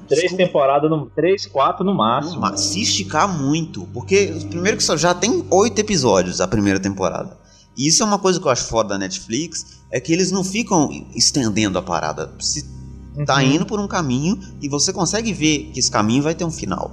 [0.09, 2.40] Três temporadas, no, três, quatro no máximo.
[2.40, 7.37] Mas se esticar muito, porque primeiro que só já tem oito episódios a primeira temporada.
[7.77, 10.44] E isso é uma coisa que eu acho foda da Netflix, é que eles não
[10.44, 12.31] ficam estendendo a parada.
[12.38, 12.62] Se
[13.27, 13.42] tá Uhum.
[13.42, 16.90] indo por um caminho e você consegue ver que esse caminho vai ter um final.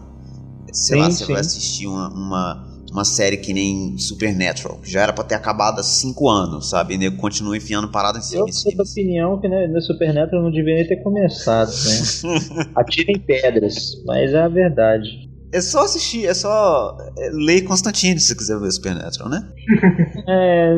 [0.71, 1.32] Sei Sim, lá, você sim.
[1.32, 5.79] vai assistir uma, uma, uma série que nem Supernatural, que já era pra ter acabado
[5.79, 6.95] há cinco anos, sabe?
[6.95, 8.47] E continua enfiando parada em cima.
[8.47, 12.69] Eu sou da opinião que né, no Supernatural não deveria ter começado, né?
[12.75, 15.27] Atirem pedras, mas é a verdade.
[15.51, 19.47] É só assistir, é só é, ler Constantine se você quiser ver Supernatural, né?
[20.27, 20.75] É,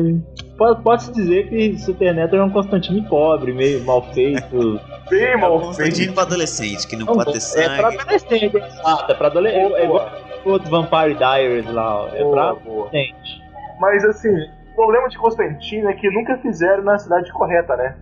[0.82, 4.80] Pode-se dizer que Supernatural é um Constantine pobre, meio mal feito.
[5.10, 6.12] Bem É mal Constantine feito.
[6.14, 7.64] pra adolescente, que não Não, pode ter sangue.
[7.66, 9.12] é pra adolescente, exato.
[9.12, 9.74] É pra adolescente.
[9.74, 10.10] É igual
[10.44, 12.02] o outro Vampire Diaries lá.
[12.04, 12.86] ó, É Boa, pra boa.
[12.88, 13.42] adolescente.
[13.80, 17.96] Mas assim, o problema de Constantino é que nunca fizeram na cidade correta, né?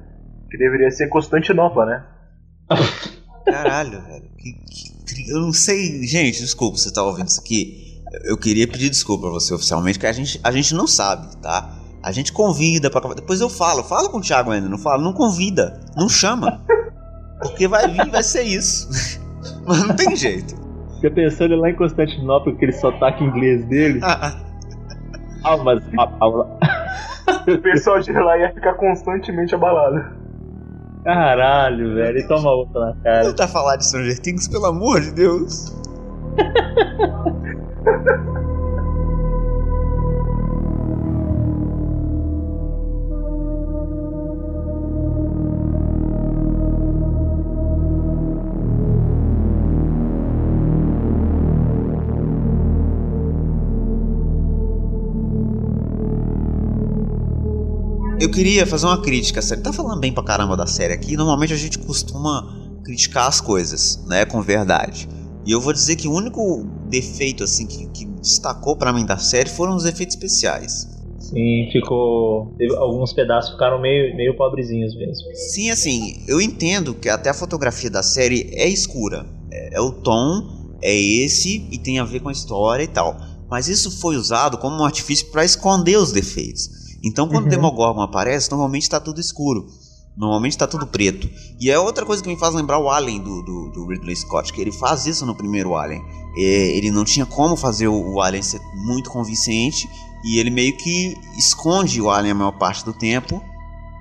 [0.50, 2.04] Que deveria ser Constantinopla, né?
[3.44, 4.30] Caralho, velho.
[4.38, 4.52] Que,
[5.24, 6.02] que eu não sei.
[6.06, 8.02] Gente, desculpa você tá ouvindo isso aqui.
[8.24, 11.76] Eu queria pedir desculpa pra você oficialmente, que a gente, a gente não sabe, tá?
[12.02, 13.00] A gente convida pra.
[13.14, 16.60] Depois eu falo, fala com o Thiago ainda, não fala, não convida, não chama.
[17.42, 19.20] Porque vai vir e vai ser isso.
[19.66, 20.54] Mas não tem jeito.
[20.96, 24.00] Fica pensando lá em Constantinopla, aquele sotaque inglês dele.
[25.44, 25.82] Almas.
[25.98, 26.80] a- a-
[27.48, 30.04] O pessoal de lá ia ficar constantemente abalado.
[31.04, 32.18] Caralho, velho.
[32.18, 33.24] E toma outra na cara.
[33.24, 35.74] Não tá falar de Stranger Things, pelo amor de Deus.
[58.20, 59.64] Eu queria fazer uma crítica, sério.
[59.64, 61.16] Tá falando bem pra caramba da série aqui.
[61.16, 62.54] Normalmente a gente costuma
[62.84, 65.08] criticar as coisas, né, com verdade.
[65.46, 69.16] E eu vou dizer que o único defeito assim que, que destacou pra mim da
[69.16, 70.86] série foram os efeitos especiais.
[71.18, 72.54] Sim, ficou.
[72.76, 75.34] Alguns pedaços ficaram meio, meio pobrezinhos mesmo.
[75.34, 79.24] Sim, assim, eu entendo que até a fotografia da série é escura.
[79.50, 83.16] É, é o tom, é esse e tem a ver com a história e tal.
[83.48, 86.79] Mas isso foi usado como um artifício pra esconder os defeitos.
[87.02, 87.50] Então, quando o Uhum.
[87.50, 89.66] Demogorgon aparece, normalmente tá tudo escuro.
[90.16, 91.28] Normalmente tá tudo preto.
[91.58, 94.52] E é outra coisa que me faz lembrar o Alien do, do, do Ridley Scott,
[94.52, 96.02] que ele faz isso no primeiro Alien.
[96.36, 99.88] É, ele não tinha como fazer o, o Alien ser muito convincente
[100.24, 103.42] e ele meio que esconde o Alien a maior parte do tempo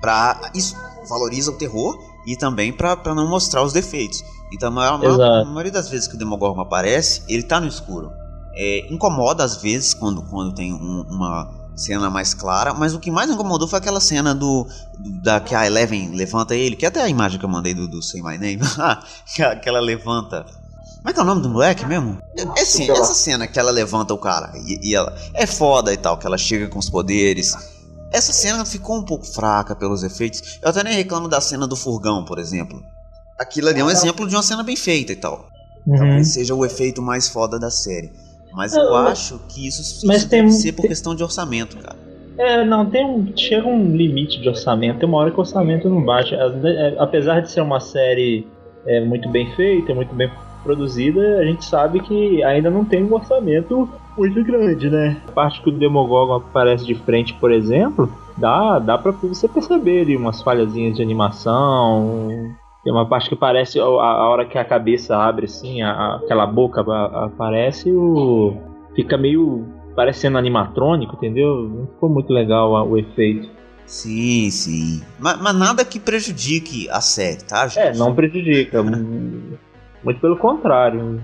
[0.00, 0.76] pra isso
[1.08, 4.22] valoriza o terror e também pra não mostrar os defeitos.
[4.52, 8.10] Então a maior, a maioria das vezes que o Demogorgon aparece, ele tá no escuro.
[8.54, 13.10] É, incomoda às vezes quando, quando tem um- uma cena mais clara, mas o que
[13.10, 14.66] mais incomodou foi aquela cena do,
[14.98, 17.88] do- da que a Eleven levanta ele, que até a imagem que eu mandei do,
[17.88, 18.60] do Say My Name,
[19.62, 20.44] que, ela levanta.
[20.98, 22.18] Como é que é o nome do moleque mesmo?
[22.36, 25.96] É, assim, essa cena que ela levanta o cara e, e ela é foda e
[25.96, 27.54] tal, que ela chega com os poderes.
[28.12, 30.58] Essa cena ficou um pouco fraca pelos efeitos.
[30.60, 32.82] Eu até nem reclamo da cena do furgão, por exemplo.
[33.38, 35.48] Aquilo ali é um exemplo de uma cena bem feita e tal.
[35.86, 35.96] Uhum.
[35.96, 38.12] Talvez seja o efeito mais foda da série.
[38.52, 41.22] Mas eu Ah, acho que isso, isso mas tem- deve ser por tem- questão de
[41.22, 41.96] orçamento, cara.
[42.38, 43.32] É, não, tem um.
[43.36, 46.34] Chega um limite de orçamento, tem uma hora que o orçamento não bate.
[46.34, 48.46] É, Apesar de ser uma série
[48.86, 50.30] é, muito bem feita, muito bem
[50.64, 55.16] produzida, a gente sabe que ainda não tem um orçamento muito grande, né?
[55.28, 60.02] A parte que o Demogorgon aparece de frente, por exemplo, dá, dá pra você perceber
[60.02, 62.50] ali umas falhazinhas de animação.
[62.82, 66.46] Tem uma parte que parece a, a hora que a cabeça abre assim, a- aquela
[66.46, 68.56] boca aparece, o
[68.94, 71.68] fica meio parecendo animatrônico, entendeu?
[71.68, 73.48] Não ficou muito legal o efeito.
[73.86, 75.02] Sim, sim.
[75.18, 77.78] Mas, mas nada que prejudique a série, tá, gente?
[77.80, 78.82] É, não prejudica.
[80.02, 81.20] muito pelo contrário.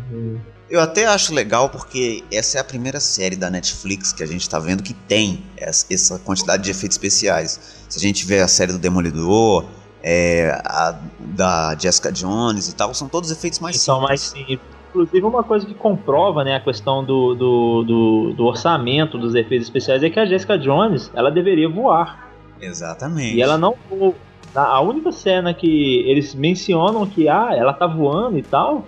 [0.68, 4.50] Eu até acho legal porque essa é a primeira série da Netflix que a gente
[4.50, 7.84] tá vendo que tem essa quantidade de efeitos especiais.
[7.88, 9.64] Se a gente vê a série do Demolidor,
[10.08, 14.08] é, a da Jessica Jones e tal, são todos efeitos mais são simples.
[14.08, 14.76] mais simples.
[14.90, 19.66] Inclusive, uma coisa que comprova né, a questão do, do, do, do orçamento dos efeitos
[19.66, 22.30] especiais é que a Jessica Jones ela deveria voar.
[22.60, 23.36] Exatamente.
[23.36, 24.14] E ela não voou.
[24.54, 28.86] A única cena que eles mencionam que ah, ela tá voando e tal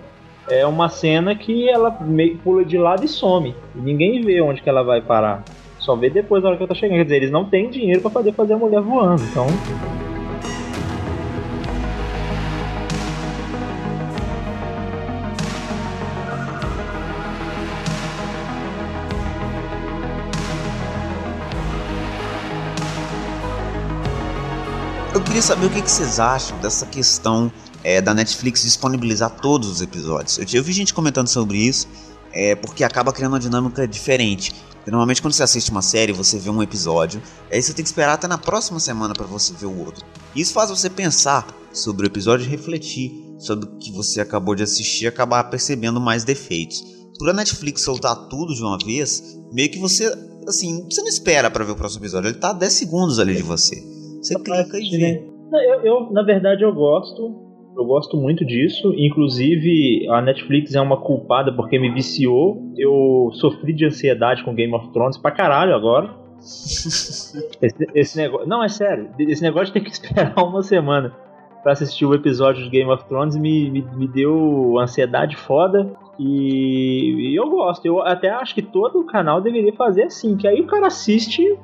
[0.49, 3.53] é uma cena que ela meio pula de lado e some.
[3.75, 5.43] E ninguém vê onde que ela vai parar.
[5.77, 6.97] Só vê depois na hora que ela tá chegando.
[6.97, 9.21] Quer dizer, eles não têm dinheiro pra poder fazer a mulher voando.
[9.29, 9.45] Então,
[25.19, 27.51] Eu queria saber o que, que vocês acham dessa questão
[27.83, 30.37] é, da Netflix disponibilizar todos os episódios.
[30.37, 31.89] Eu, eu vi gente comentando sobre isso,
[32.31, 34.55] é, porque acaba criando uma dinâmica diferente.
[34.87, 38.13] Normalmente quando você assiste uma série, você vê um episódio, aí você tem que esperar
[38.13, 40.05] até na próxima semana para você ver o outro.
[40.33, 44.63] Isso faz você pensar sobre o episódio e refletir sobre o que você acabou de
[44.63, 46.81] assistir e acabar percebendo mais defeitos.
[47.19, 50.05] Por a Netflix soltar tudo de uma vez, meio que você,
[50.47, 53.35] assim, você não espera para ver o próximo episódio, ele tá a 10 segundos ali
[53.35, 53.98] de você.
[54.21, 55.29] Você clica e vê.
[55.51, 57.47] Eu, eu, na verdade, eu gosto.
[57.75, 58.93] Eu gosto muito disso.
[58.97, 62.73] Inclusive, a Netflix é uma culpada porque me viciou.
[62.77, 66.13] Eu sofri de ansiedade com Game of Thrones pra caralho agora.
[67.61, 68.47] Esse, esse negócio.
[68.47, 69.09] Não, é sério.
[69.19, 71.13] Esse negócio de ter que esperar uma semana
[71.61, 75.91] pra assistir o episódio de Game of Thrones me, me, me deu ansiedade foda.
[76.17, 77.85] E, e eu gosto.
[77.85, 80.35] Eu até acho que todo canal deveria fazer assim.
[80.37, 81.57] Que aí o cara assiste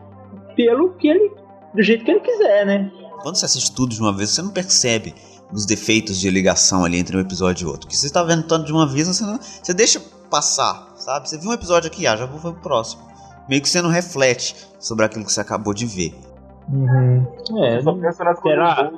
[0.56, 1.32] pelo que ele.
[1.76, 2.92] Do jeito que ele quiser, né?
[3.22, 5.14] Quando você assiste tudo de uma vez, você não percebe
[5.52, 7.82] os defeitos de ligação ali entre um episódio e outro.
[7.82, 11.30] Porque você está vendo tanto de uma vez, você, não, você deixa passar, sabe?
[11.30, 13.04] Você viu um episódio aqui, ah, já vou pro próximo.
[13.48, 16.14] Meio que você não reflete sobre aquilo que você acabou de ver.
[17.62, 18.92] É, Você só pensa nas Será?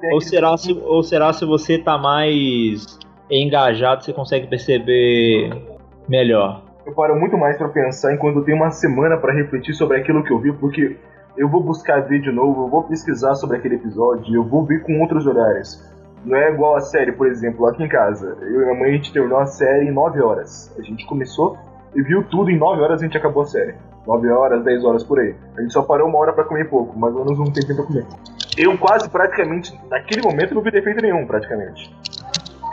[0.00, 2.98] tem Ou será, se, ou será se você tá mais
[3.30, 5.50] engajado, você consegue perceber
[6.08, 6.62] melhor?
[6.84, 10.24] Eu paro muito mais pra pensar enquanto eu tenho uma semana pra refletir sobre aquilo
[10.24, 10.96] que eu vi, porque
[11.36, 15.00] eu vou buscar de novo, eu vou pesquisar sobre aquele episódio, eu vou ver com
[15.00, 15.82] outros horários.
[16.24, 18.36] Não é igual a série, por exemplo, aqui em casa.
[18.42, 20.74] Eu e minha mãe a gente terminou a série em 9 horas.
[20.78, 21.56] A gente começou
[21.94, 23.74] e viu tudo em 9 horas a gente acabou a série.
[24.06, 25.34] 9 horas, 10 horas por aí.
[25.56, 27.86] A gente só parou uma hora pra comer pouco, mais ou menos um tempinho pra
[27.86, 28.06] comer.
[28.56, 31.94] Eu quase praticamente, naquele momento, não vi defeito nenhum, praticamente.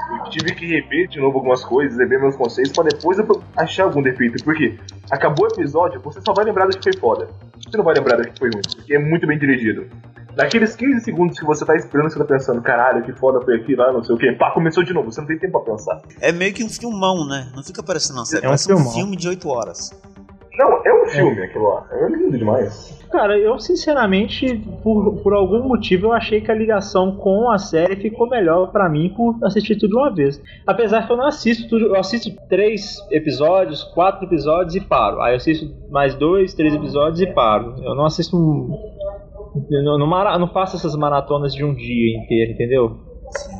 [0.09, 3.83] Eu tive que rever de novo algumas coisas, rever meus conceitos, pra depois eu achar
[3.83, 4.41] algum defeito.
[4.43, 4.77] Porque
[5.11, 7.27] acabou o episódio, você só vai lembrar do que foi foda.
[7.65, 9.87] Você não vai lembrar do que foi ruim, porque é muito bem dirigido.
[10.35, 13.75] Naqueles 15 segundos que você tá esperando, você tá pensando, caralho, que foda foi aqui,
[13.75, 14.31] lá, não sei o que.
[14.33, 15.99] Pá, começou de novo, você não tem tempo pra pensar.
[16.21, 17.51] É meio que um filmão, né?
[17.55, 18.93] Não fica parecendo uma série, É um parece um filmão.
[18.93, 19.89] filme de 8 horas.
[20.57, 21.87] Não, é um filme aquilo lá.
[21.91, 22.97] É lindo demais.
[23.11, 27.95] Cara, eu sinceramente, por, por algum motivo, eu achei que a ligação com a série
[27.95, 30.41] ficou melhor pra mim por assistir tudo de uma vez.
[30.65, 35.21] Apesar que eu não assisto tudo, eu assisto três episódios, quatro episódios e paro.
[35.21, 37.75] Aí eu assisto mais dois, três episódios e paro.
[37.83, 38.35] Eu não assisto.
[38.35, 38.77] um-
[39.71, 42.97] Eu não, não, mara- não faço essas maratonas de um dia inteiro, entendeu?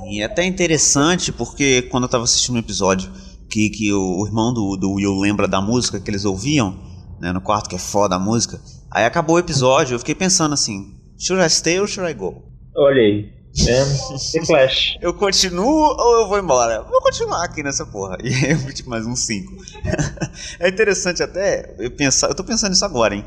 [0.10, 3.10] E é até interessante porque quando eu tava assistindo um episódio
[3.50, 6.78] que, que o, o irmão do, do Will lembra da música que eles ouviam,
[7.20, 8.60] né, no quarto que é foda a música,
[8.92, 12.44] aí acabou o episódio, eu fiquei pensando assim, should I stay or should I go?
[12.76, 13.38] Olha aí.
[13.66, 13.84] É,
[14.34, 14.98] The Flash.
[15.02, 16.84] Eu continuo ou eu vou embora?
[16.84, 18.18] Vou continuar aqui nessa porra.
[18.24, 19.52] E aí eu tipo, mais uns 5.
[20.60, 23.26] é interessante até eu pensar, eu tô pensando nisso agora, hein?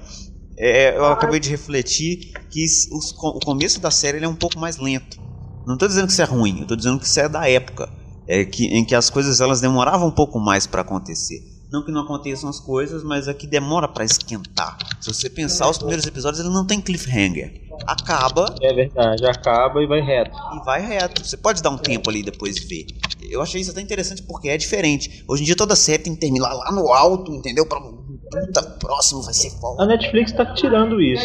[0.56, 4.76] É, eu acabei de refletir que os o começo da série é um pouco mais
[4.76, 5.18] lento.
[5.66, 7.88] Não tô dizendo que isso é ruim, eu tô dizendo que isso é da época.
[8.32, 11.42] É que, em que as coisas elas demoravam um pouco mais pra acontecer.
[11.72, 14.78] Não que não aconteçam as coisas, mas é que demora pra esquentar.
[15.00, 17.60] Se você pensar, os primeiros episódios ele não tem cliffhanger.
[17.86, 20.30] Acaba É verdade, acaba e vai reto.
[20.54, 21.26] e vai reto.
[21.26, 22.86] Você pode dar um tempo ali e depois ver.
[23.30, 25.24] Eu achei isso até interessante porque é diferente.
[25.28, 27.66] Hoje em dia toda série tem que terminar lá no alto, entendeu?
[27.66, 29.86] Pra puta, próximo vai ser A foda.
[29.86, 31.24] Netflix tá tirando isso.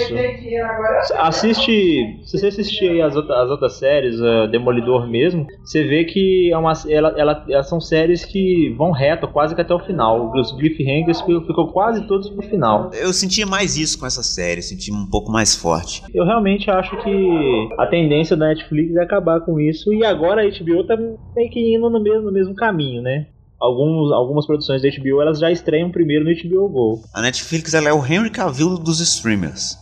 [1.18, 2.22] Assiste.
[2.26, 6.74] Se você assistir as, as outras séries, uh, Demolidor mesmo, você vê que é uma,
[6.90, 10.32] ela, ela- elas são séries que vão reto quase que até o final.
[10.36, 12.90] Os cliffhangers ficam quase todos pro final.
[12.94, 16.02] Eu sentia mais isso com essa série, senti um pouco mais forte.
[16.14, 19.94] Eu realmente acho que a tendência da Netflix é acabar com isso.
[19.94, 23.28] E agora a HBO tá meio que indo no mesmo, no mesmo caminho, né?
[23.60, 27.02] Alguns, algumas produções da HBO elas já estreiam primeiro no HBO Go.
[27.14, 29.78] A Netflix ela é o Henry Cavill dos streamers.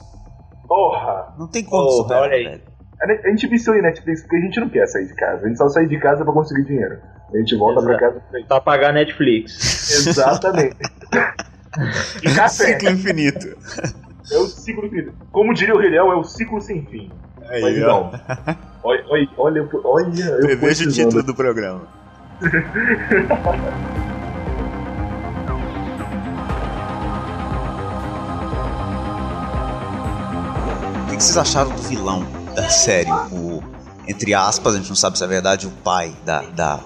[0.68, 1.34] Porra!
[1.38, 2.44] Não tem como Porra, superar, olha aí.
[2.46, 2.62] velho.
[3.02, 5.46] A a gente viciou em Netflix porque a gente não quer sair de casa.
[5.46, 6.98] A gente só sai de casa pra conseguir dinheiro.
[7.34, 8.14] A gente volta pra Exato.
[8.14, 9.52] casa pra Pra pagar Netflix.
[10.08, 10.78] Exatamente.
[12.24, 12.50] e café.
[12.74, 13.58] Ciclo infinito.
[14.32, 15.14] É o ciclo infinito.
[15.32, 17.12] Como diria o Rei Leão, é o ciclo sem fim.
[17.42, 17.88] Mas Aí, ó.
[17.88, 18.12] não.
[18.84, 21.88] Olha, olha, olha, eu- olha eu Preveja o título do programa.
[31.06, 32.26] O que que vocês acharam do vilão
[32.56, 33.12] da série?
[33.32, 33.62] O,
[34.08, 36.80] entre aspas, a gente não sabe se é verdade, o pai da, da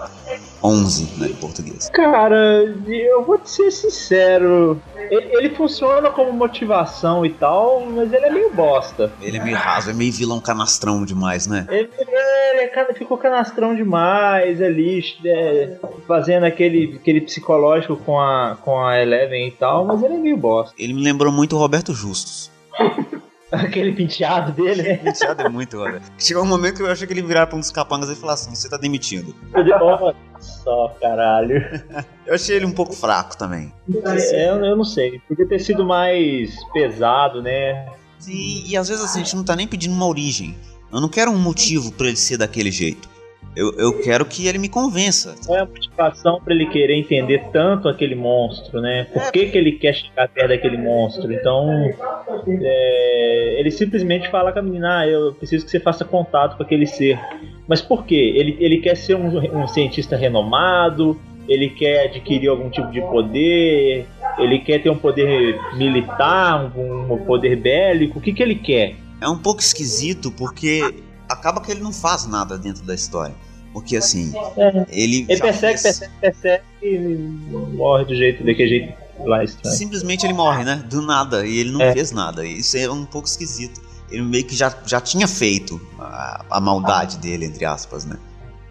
[0.68, 1.90] 11, né, em português.
[1.94, 4.82] Cara, eu vou te ser sincero.
[5.10, 9.12] Ele, ele funciona como motivação e tal, mas ele é meio bosta.
[9.22, 11.66] Ele é meio raso, é meio vilão canastrão demais, né?
[11.70, 18.58] Ele, ele é cana- ficou canastrão demais ali, é, fazendo aquele, aquele psicológico com a,
[18.62, 20.74] com a Eleven e tal, mas ele é meio bosta.
[20.78, 22.52] Ele me lembrou muito o Roberto Justus.
[23.52, 24.98] Aquele penteado dele, né?
[24.98, 26.02] Penteado é muito, olha.
[26.18, 28.34] Chegou um momento que eu achei que ele virar pra um dos capangas e falar
[28.34, 29.34] assim: você tá demitido.
[29.54, 31.64] Olha só, caralho.
[32.26, 33.72] Eu achei ele um pouco fraco também.
[34.06, 35.22] É, eu, eu não sei.
[35.28, 37.88] Podia ter sido mais pesado, né?
[38.20, 40.56] Sim, e às vezes assim, a gente não tá nem pedindo uma origem.
[40.92, 43.08] Eu não quero um motivo pra ele ser daquele jeito.
[43.56, 45.36] Eu, eu quero que ele me convença.
[45.46, 49.06] Qual é a motivação pra ele querer entender tanto aquele monstro, né?
[49.06, 51.32] Por que, que ele quer chegar perto daquele monstro?
[51.34, 51.68] Então,
[52.62, 53.17] é,
[53.60, 56.86] ele simplesmente fala com a menina: ah, eu preciso que você faça contato com aquele
[56.86, 57.20] ser.
[57.68, 58.34] Mas por quê?
[58.36, 64.06] Ele, ele quer ser um, um cientista renomado, ele quer adquirir algum tipo de poder,
[64.38, 68.20] ele quer ter um poder militar, um, um poder bélico.
[68.20, 68.96] O que, que ele quer?
[69.20, 70.96] É um pouco esquisito porque
[71.28, 73.36] acaba que ele não faz nada dentro da história.
[73.74, 74.86] Porque assim, É.
[74.90, 75.26] ele.
[75.30, 76.98] Ele persegue, fez- persegue, persegue e
[77.76, 78.94] morre do jeito, daquele jeito
[79.26, 79.76] lá estranho.
[79.76, 80.84] Simplesmente ele morre, né?
[80.90, 81.46] Do nada.
[81.46, 81.94] E ele não É.
[81.94, 82.46] fez nada.
[82.46, 83.82] Isso é um pouco esquisito.
[84.10, 88.16] Ele meio que já, já tinha feito a, a maldade dele, entre aspas, né?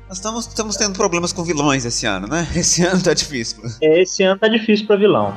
[0.09, 2.47] Nós estamos, estamos tendo problemas com vilões esse ano, né?
[2.55, 3.59] Esse ano tá difícil.
[3.83, 5.37] É, Esse ano tá difícil pra vilão.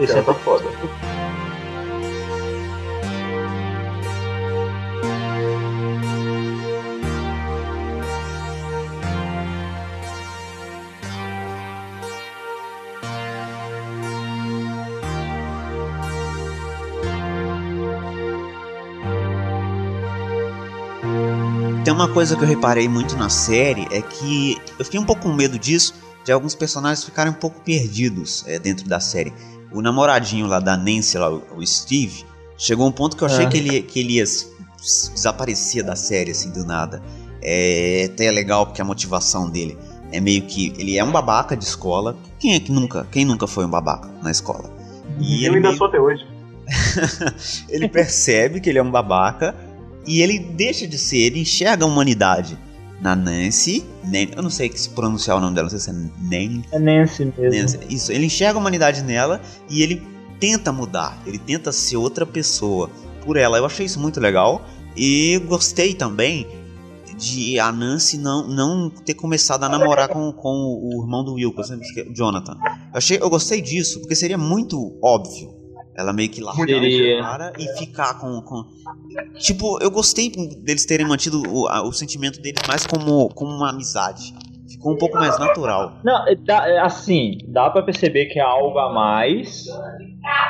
[0.00, 0.64] Esse ano tá foda.
[21.88, 25.22] Tem uma coisa que eu reparei muito na série é que eu fiquei um pouco
[25.22, 29.32] com medo disso, de alguns personagens ficarem um pouco perdidos é, dentro da série.
[29.72, 32.26] O namoradinho lá da Nancy, lá, o Steve,
[32.58, 33.48] chegou um ponto que eu achei Ah.
[33.48, 34.24] que, ele, que ele ia
[35.14, 37.02] desaparecer da série assim do nada.
[37.40, 39.78] É até é legal porque a motivação dele
[40.12, 42.18] é meio que ele é um babaca de escola.
[42.38, 44.70] Quem é que nunca, quem nunca foi um babaca na escola?
[45.18, 46.26] E eu ele ainda meio- sou até hoje.
[47.70, 49.56] ele percebe que ele é um babaca
[50.08, 52.58] e ele deixa de ser, ele enxerga a humanidade
[53.00, 53.84] na Nancy.
[54.04, 56.78] Nan- eu não sei se pronunciar o nome dela, não sei se é Nan, é
[56.78, 57.60] Nancy mesmo.
[57.60, 57.78] Nancy.
[57.88, 60.02] Isso, ele enxerga a humanidade nela e ele
[60.40, 62.90] tenta mudar, ele tenta ser outra pessoa
[63.24, 63.58] por ela.
[63.58, 64.64] Eu achei isso muito legal
[64.96, 66.46] e gostei também
[67.16, 70.48] de a Nancy não, não ter começado a namorar com, com
[70.80, 72.56] o irmão do Will, que eu sempre esqueço, o Jonathan.
[72.64, 75.57] Eu, achei, eu gostei disso, porque seria muito óbvio
[75.98, 77.18] ela meio que largar Seria.
[77.18, 78.64] o cara e ficar com, com.
[79.36, 84.32] Tipo, eu gostei deles terem mantido o, o sentimento deles mais como, como uma amizade.
[84.70, 85.98] Ficou um pouco mais natural.
[86.04, 89.64] Não, é, dá- é, assim, dá pra perceber que é algo a mais,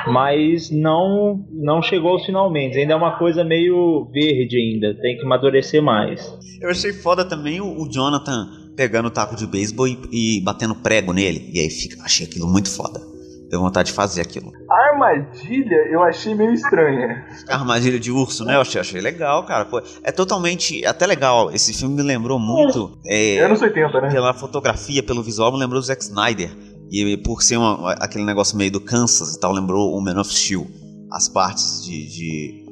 [0.05, 2.77] mas não não chegou aos finalmente.
[2.77, 6.31] Ainda é uma coisa meio verde ainda, tem que amadurecer mais.
[6.61, 10.75] Eu achei foda também o, o Jonathan pegando o taco de beisebol e, e batendo
[10.75, 11.49] prego nele.
[11.51, 13.08] E aí fica, achei aquilo muito foda.
[13.49, 14.51] Deu vontade de fazer aquilo.
[14.69, 17.25] A armadilha eu achei meio estranha.
[17.49, 18.55] A armadilha de urso, né?
[18.55, 19.65] Eu achei, achei legal, cara.
[19.65, 20.85] Pô, é totalmente.
[20.85, 21.51] Até legal.
[21.51, 22.97] Esse filme me lembrou muito.
[23.05, 24.09] É, Anos 80, né?
[24.09, 26.51] pela fotografia, pelo visual, me lembrou o Zack Snyder.
[26.91, 30.31] E por ser uma- aquele negócio meio do Kansas e tal, lembrou o Man of
[30.33, 30.67] Steel.
[31.11, 32.65] As partes de, de-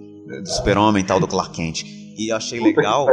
[0.43, 1.86] do super-homem e tal, do Clark Kent.
[2.18, 3.07] E eu achei Puta legal,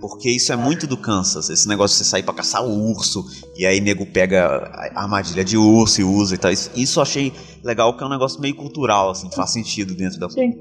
[0.00, 1.48] porque isso é muito do Kansas.
[1.48, 3.24] Esse negócio de você sair pra caçar o urso,
[3.56, 6.52] e aí nego pega a armadilha de urso e usa e tal.
[6.52, 7.32] Isso, isso eu achei
[7.64, 10.28] legal, que é um negócio meio cultural, assim, faz sentido dentro da...
[10.28, 10.52] Sim.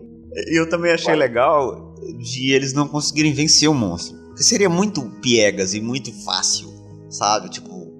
[0.47, 4.17] E eu também achei legal de eles não conseguirem vencer o monstro.
[4.27, 6.69] Porque seria muito piegas e muito fácil,
[7.09, 7.49] sabe?
[7.49, 7.91] Tipo,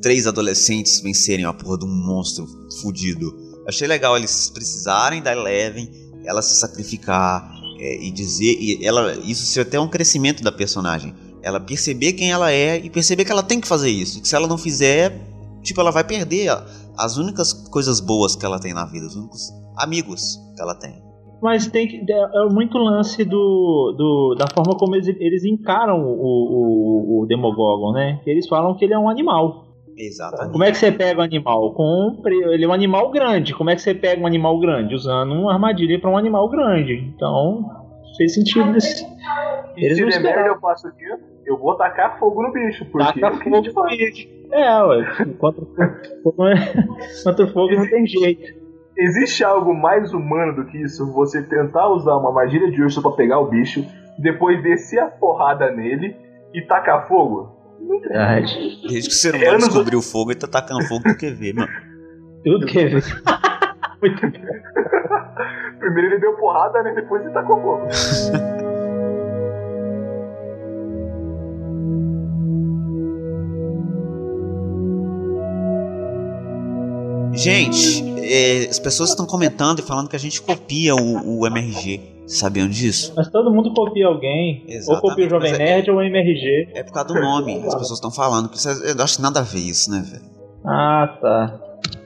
[0.00, 2.46] três adolescentes vencerem a porra de um monstro
[2.80, 3.34] fudido.
[3.66, 5.90] Achei legal eles precisarem da Eleven,
[6.24, 7.50] ela se sacrificar
[7.82, 8.56] é, e dizer.
[8.60, 11.12] E ela, isso ser até um crescimento da personagem.
[11.42, 14.22] Ela perceber quem ela é e perceber que ela tem que fazer isso.
[14.22, 15.20] Que se ela não fizer,
[15.62, 16.48] tipo, ela vai perder
[16.96, 21.02] as únicas coisas boas que ela tem na vida, os únicos amigos que ela tem.
[21.42, 21.96] Mas tem que.
[22.08, 27.26] É é muito lance do, do, da forma como eles, eles encaram o, o, o
[27.26, 28.20] Demogorgon, né?
[28.24, 29.71] Eles falam que ele é um animal.
[29.96, 30.52] Exatamente.
[30.52, 31.74] Como é que você pega um animal?
[31.74, 33.54] Com um pre- ele é um animal grande.
[33.54, 34.94] Como é que você pega um animal grande?
[34.94, 36.94] Usando uma armadilha para um animal grande.
[37.14, 37.64] Então,
[38.16, 39.06] fez sentido nesse.
[39.76, 41.06] Eles se não der merda, eu faço o quê?
[41.46, 44.28] Eu vou tacar fogo no bicho, porque Taca é fogo no bicho.
[44.50, 45.04] É, ué.
[45.38, 45.64] Contra,
[47.24, 48.62] contra o fogo não tem jeito.
[48.96, 51.10] Existe algo mais humano do que isso?
[51.14, 53.84] Você tentar usar uma armadilha de urso pra pegar o bicho,
[54.18, 56.14] depois descer a porrada nele
[56.52, 57.61] e tacar fogo?
[57.88, 58.80] Verdade.
[58.88, 61.16] Desde que o ser É, humano anos- descobriu o fogo, ele tá tacando fogo no
[61.16, 61.72] QV, mano.
[62.44, 62.90] Tudo que é.
[62.90, 63.10] Muito
[64.30, 64.38] bom.
[65.78, 66.92] Primeiro ele deu porrada, né?
[66.94, 67.88] Depois ele tacou fogo.
[77.34, 82.00] Gente, é, as pessoas estão comentando e falando que a gente copia o, o MRG.
[82.26, 83.12] Sabiam disso?
[83.16, 84.64] Mas todo mundo copia alguém.
[84.68, 86.68] Ou Exatamente, copia o Jovem é- Nerd ou o MRG.
[86.74, 87.56] É por causa do nome.
[87.58, 88.50] As pessoas estão falando.
[88.86, 90.24] É- eu acho que nada a ver isso, né, velho?
[90.64, 91.60] Ah, tá.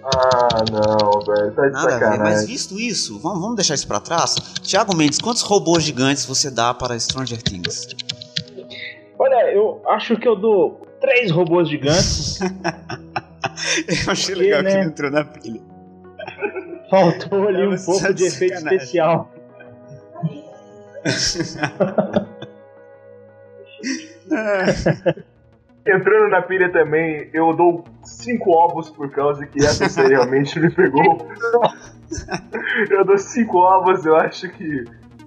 [0.05, 1.55] Ah, não, velho.
[1.55, 2.07] Tá de Nada a ver.
[2.07, 2.47] Mas sacanagem.
[2.47, 4.35] visto isso, vamos, vamos deixar isso pra trás.
[4.63, 7.89] Tiago Mendes, quantos robôs gigantes você dá para Stranger Things?
[9.19, 12.39] Olha, eu acho que eu dou três robôs gigantes.
[14.07, 15.61] Eu achei legal que ele entrou na pilha.
[16.91, 18.77] Faltou ali um Tava pouco de de efeito sacanagem.
[18.79, 19.31] especial.
[25.87, 30.69] Entrando na pilha também, eu dou cinco ovos por causa que essa série realmente me
[30.69, 31.29] pegou.
[32.91, 34.85] eu dou cinco ovos, eu acho que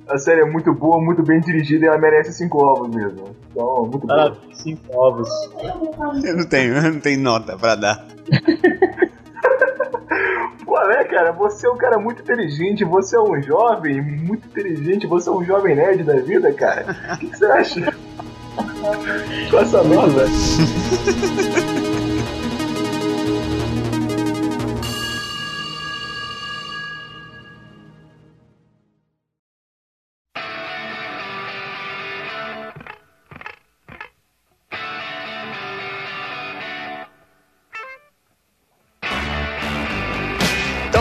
[0.10, 3.34] a série é muito boa, muito bem dirigida e ela merece cinco ovos mesmo.
[3.52, 4.32] Então, muito boa.
[4.32, 5.30] Para cinco ovos.
[6.26, 8.06] Eu não tenho, eu não tenho nota pra dar.
[10.80, 11.34] Qual é, cara?
[11.34, 15.44] Você é um cara muito inteligente, você é um jovem muito inteligente, você é um
[15.44, 16.96] jovem nerd da vida, cara.
[17.16, 17.94] O que, que você acha?
[19.52, 20.24] Qual essa nota?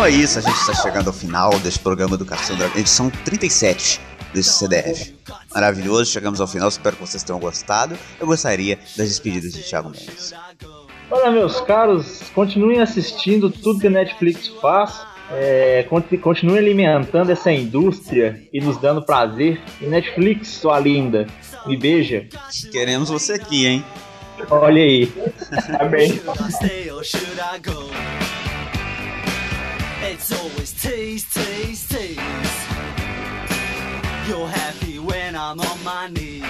[0.09, 4.01] é isso, a gente está chegando ao final deste programa do Caçando Dragão, edição 37
[4.33, 5.15] desse CDF.
[5.55, 7.95] Maravilhoso, chegamos ao final, espero que vocês tenham gostado.
[8.19, 10.33] Eu gostaria das despedidas de Thiago Mendes.
[11.11, 14.99] Olha, meus caros, continuem assistindo tudo que a Netflix faz.
[15.31, 19.61] É, conti- continuem alimentando essa indústria e nos dando prazer.
[19.81, 21.27] E Netflix, sua linda,
[21.67, 22.27] me beija.
[22.73, 23.85] Queremos você aqui, hein?
[24.51, 25.13] Olha aí.
[25.81, 26.19] Amém.
[30.19, 32.19] It's always tease, tease, tease.
[34.27, 36.43] You're happy when I'm on my knees.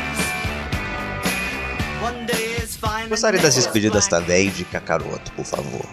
[2.01, 3.11] One day it's fine.
[3.11, 5.85] Gostaria das despedidas também de Kakaroto, por favor.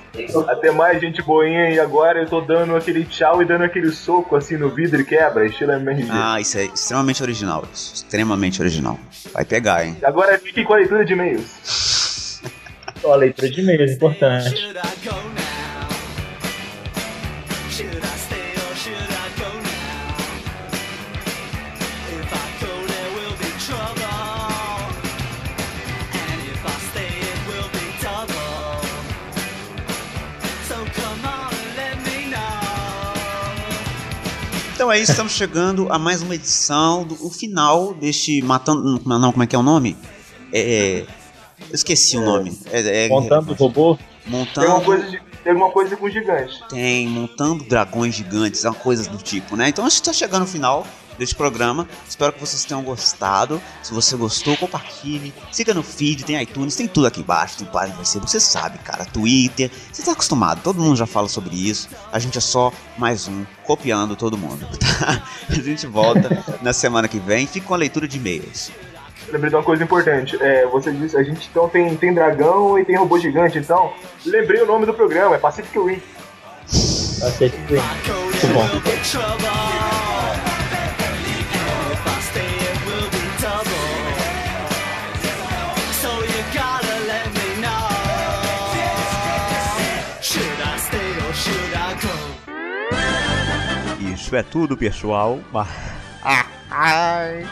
[0.47, 4.37] Até mais, gente boinha, e agora eu tô dando aquele tchau e dando aquele soco
[4.37, 6.07] assim no vidro e quebra, estilo MRG.
[6.09, 7.65] Ah, isso é extremamente original.
[7.73, 8.97] Isso, extremamente original.
[9.33, 9.97] Vai pegar, hein?
[10.01, 12.39] Agora fique com a leitura de e-mails.
[13.01, 14.55] Só a leitura de e-mails, importante.
[34.85, 39.01] Então é isso, estamos chegando a mais uma edição do o final deste Matando.
[39.03, 39.97] Não, como é que é o nome?
[40.53, 40.99] É.
[41.59, 42.55] Eu esqueci o nome.
[42.71, 43.97] É, é- Montando o robô.
[43.97, 44.05] Tem
[44.35, 44.81] alguma Montando.
[44.85, 46.63] coisa, de, tem alguma coisa com gigante.
[46.69, 49.69] Tem, montando dragões gigantes, uma coisa do tipo, né?
[49.69, 50.85] Então a gente está chegando no final
[51.17, 51.87] deste programa.
[52.07, 53.61] Espero que vocês tenham gostado.
[53.81, 55.33] Se você gostou, compartilhe.
[55.51, 57.57] Siga no feed, tem iTunes, tem tudo aqui embaixo.
[57.57, 59.05] Tem página Facebook, você sabe, cara.
[59.05, 59.71] Twitter.
[59.91, 61.89] Você tá acostumado, todo mundo já fala sobre isso.
[62.11, 64.65] A gente é só mais um copiando todo mundo.
[64.95, 65.23] Tá?
[65.49, 67.45] A gente volta na semana que vem.
[67.45, 68.71] Fica com a leitura de e-mails.
[69.29, 70.41] Lembrei de uma coisa importante.
[70.41, 73.91] É, você disse, a gente então tem, tem dragão e tem robô gigante, então.
[74.25, 76.01] Lembrei o nome do programa, é Pacific Rim.
[77.21, 77.39] I
[78.05, 78.67] go, there bom.
[94.25, 95.39] Isso é tudo, pessoal.
[96.71, 97.45] Ai.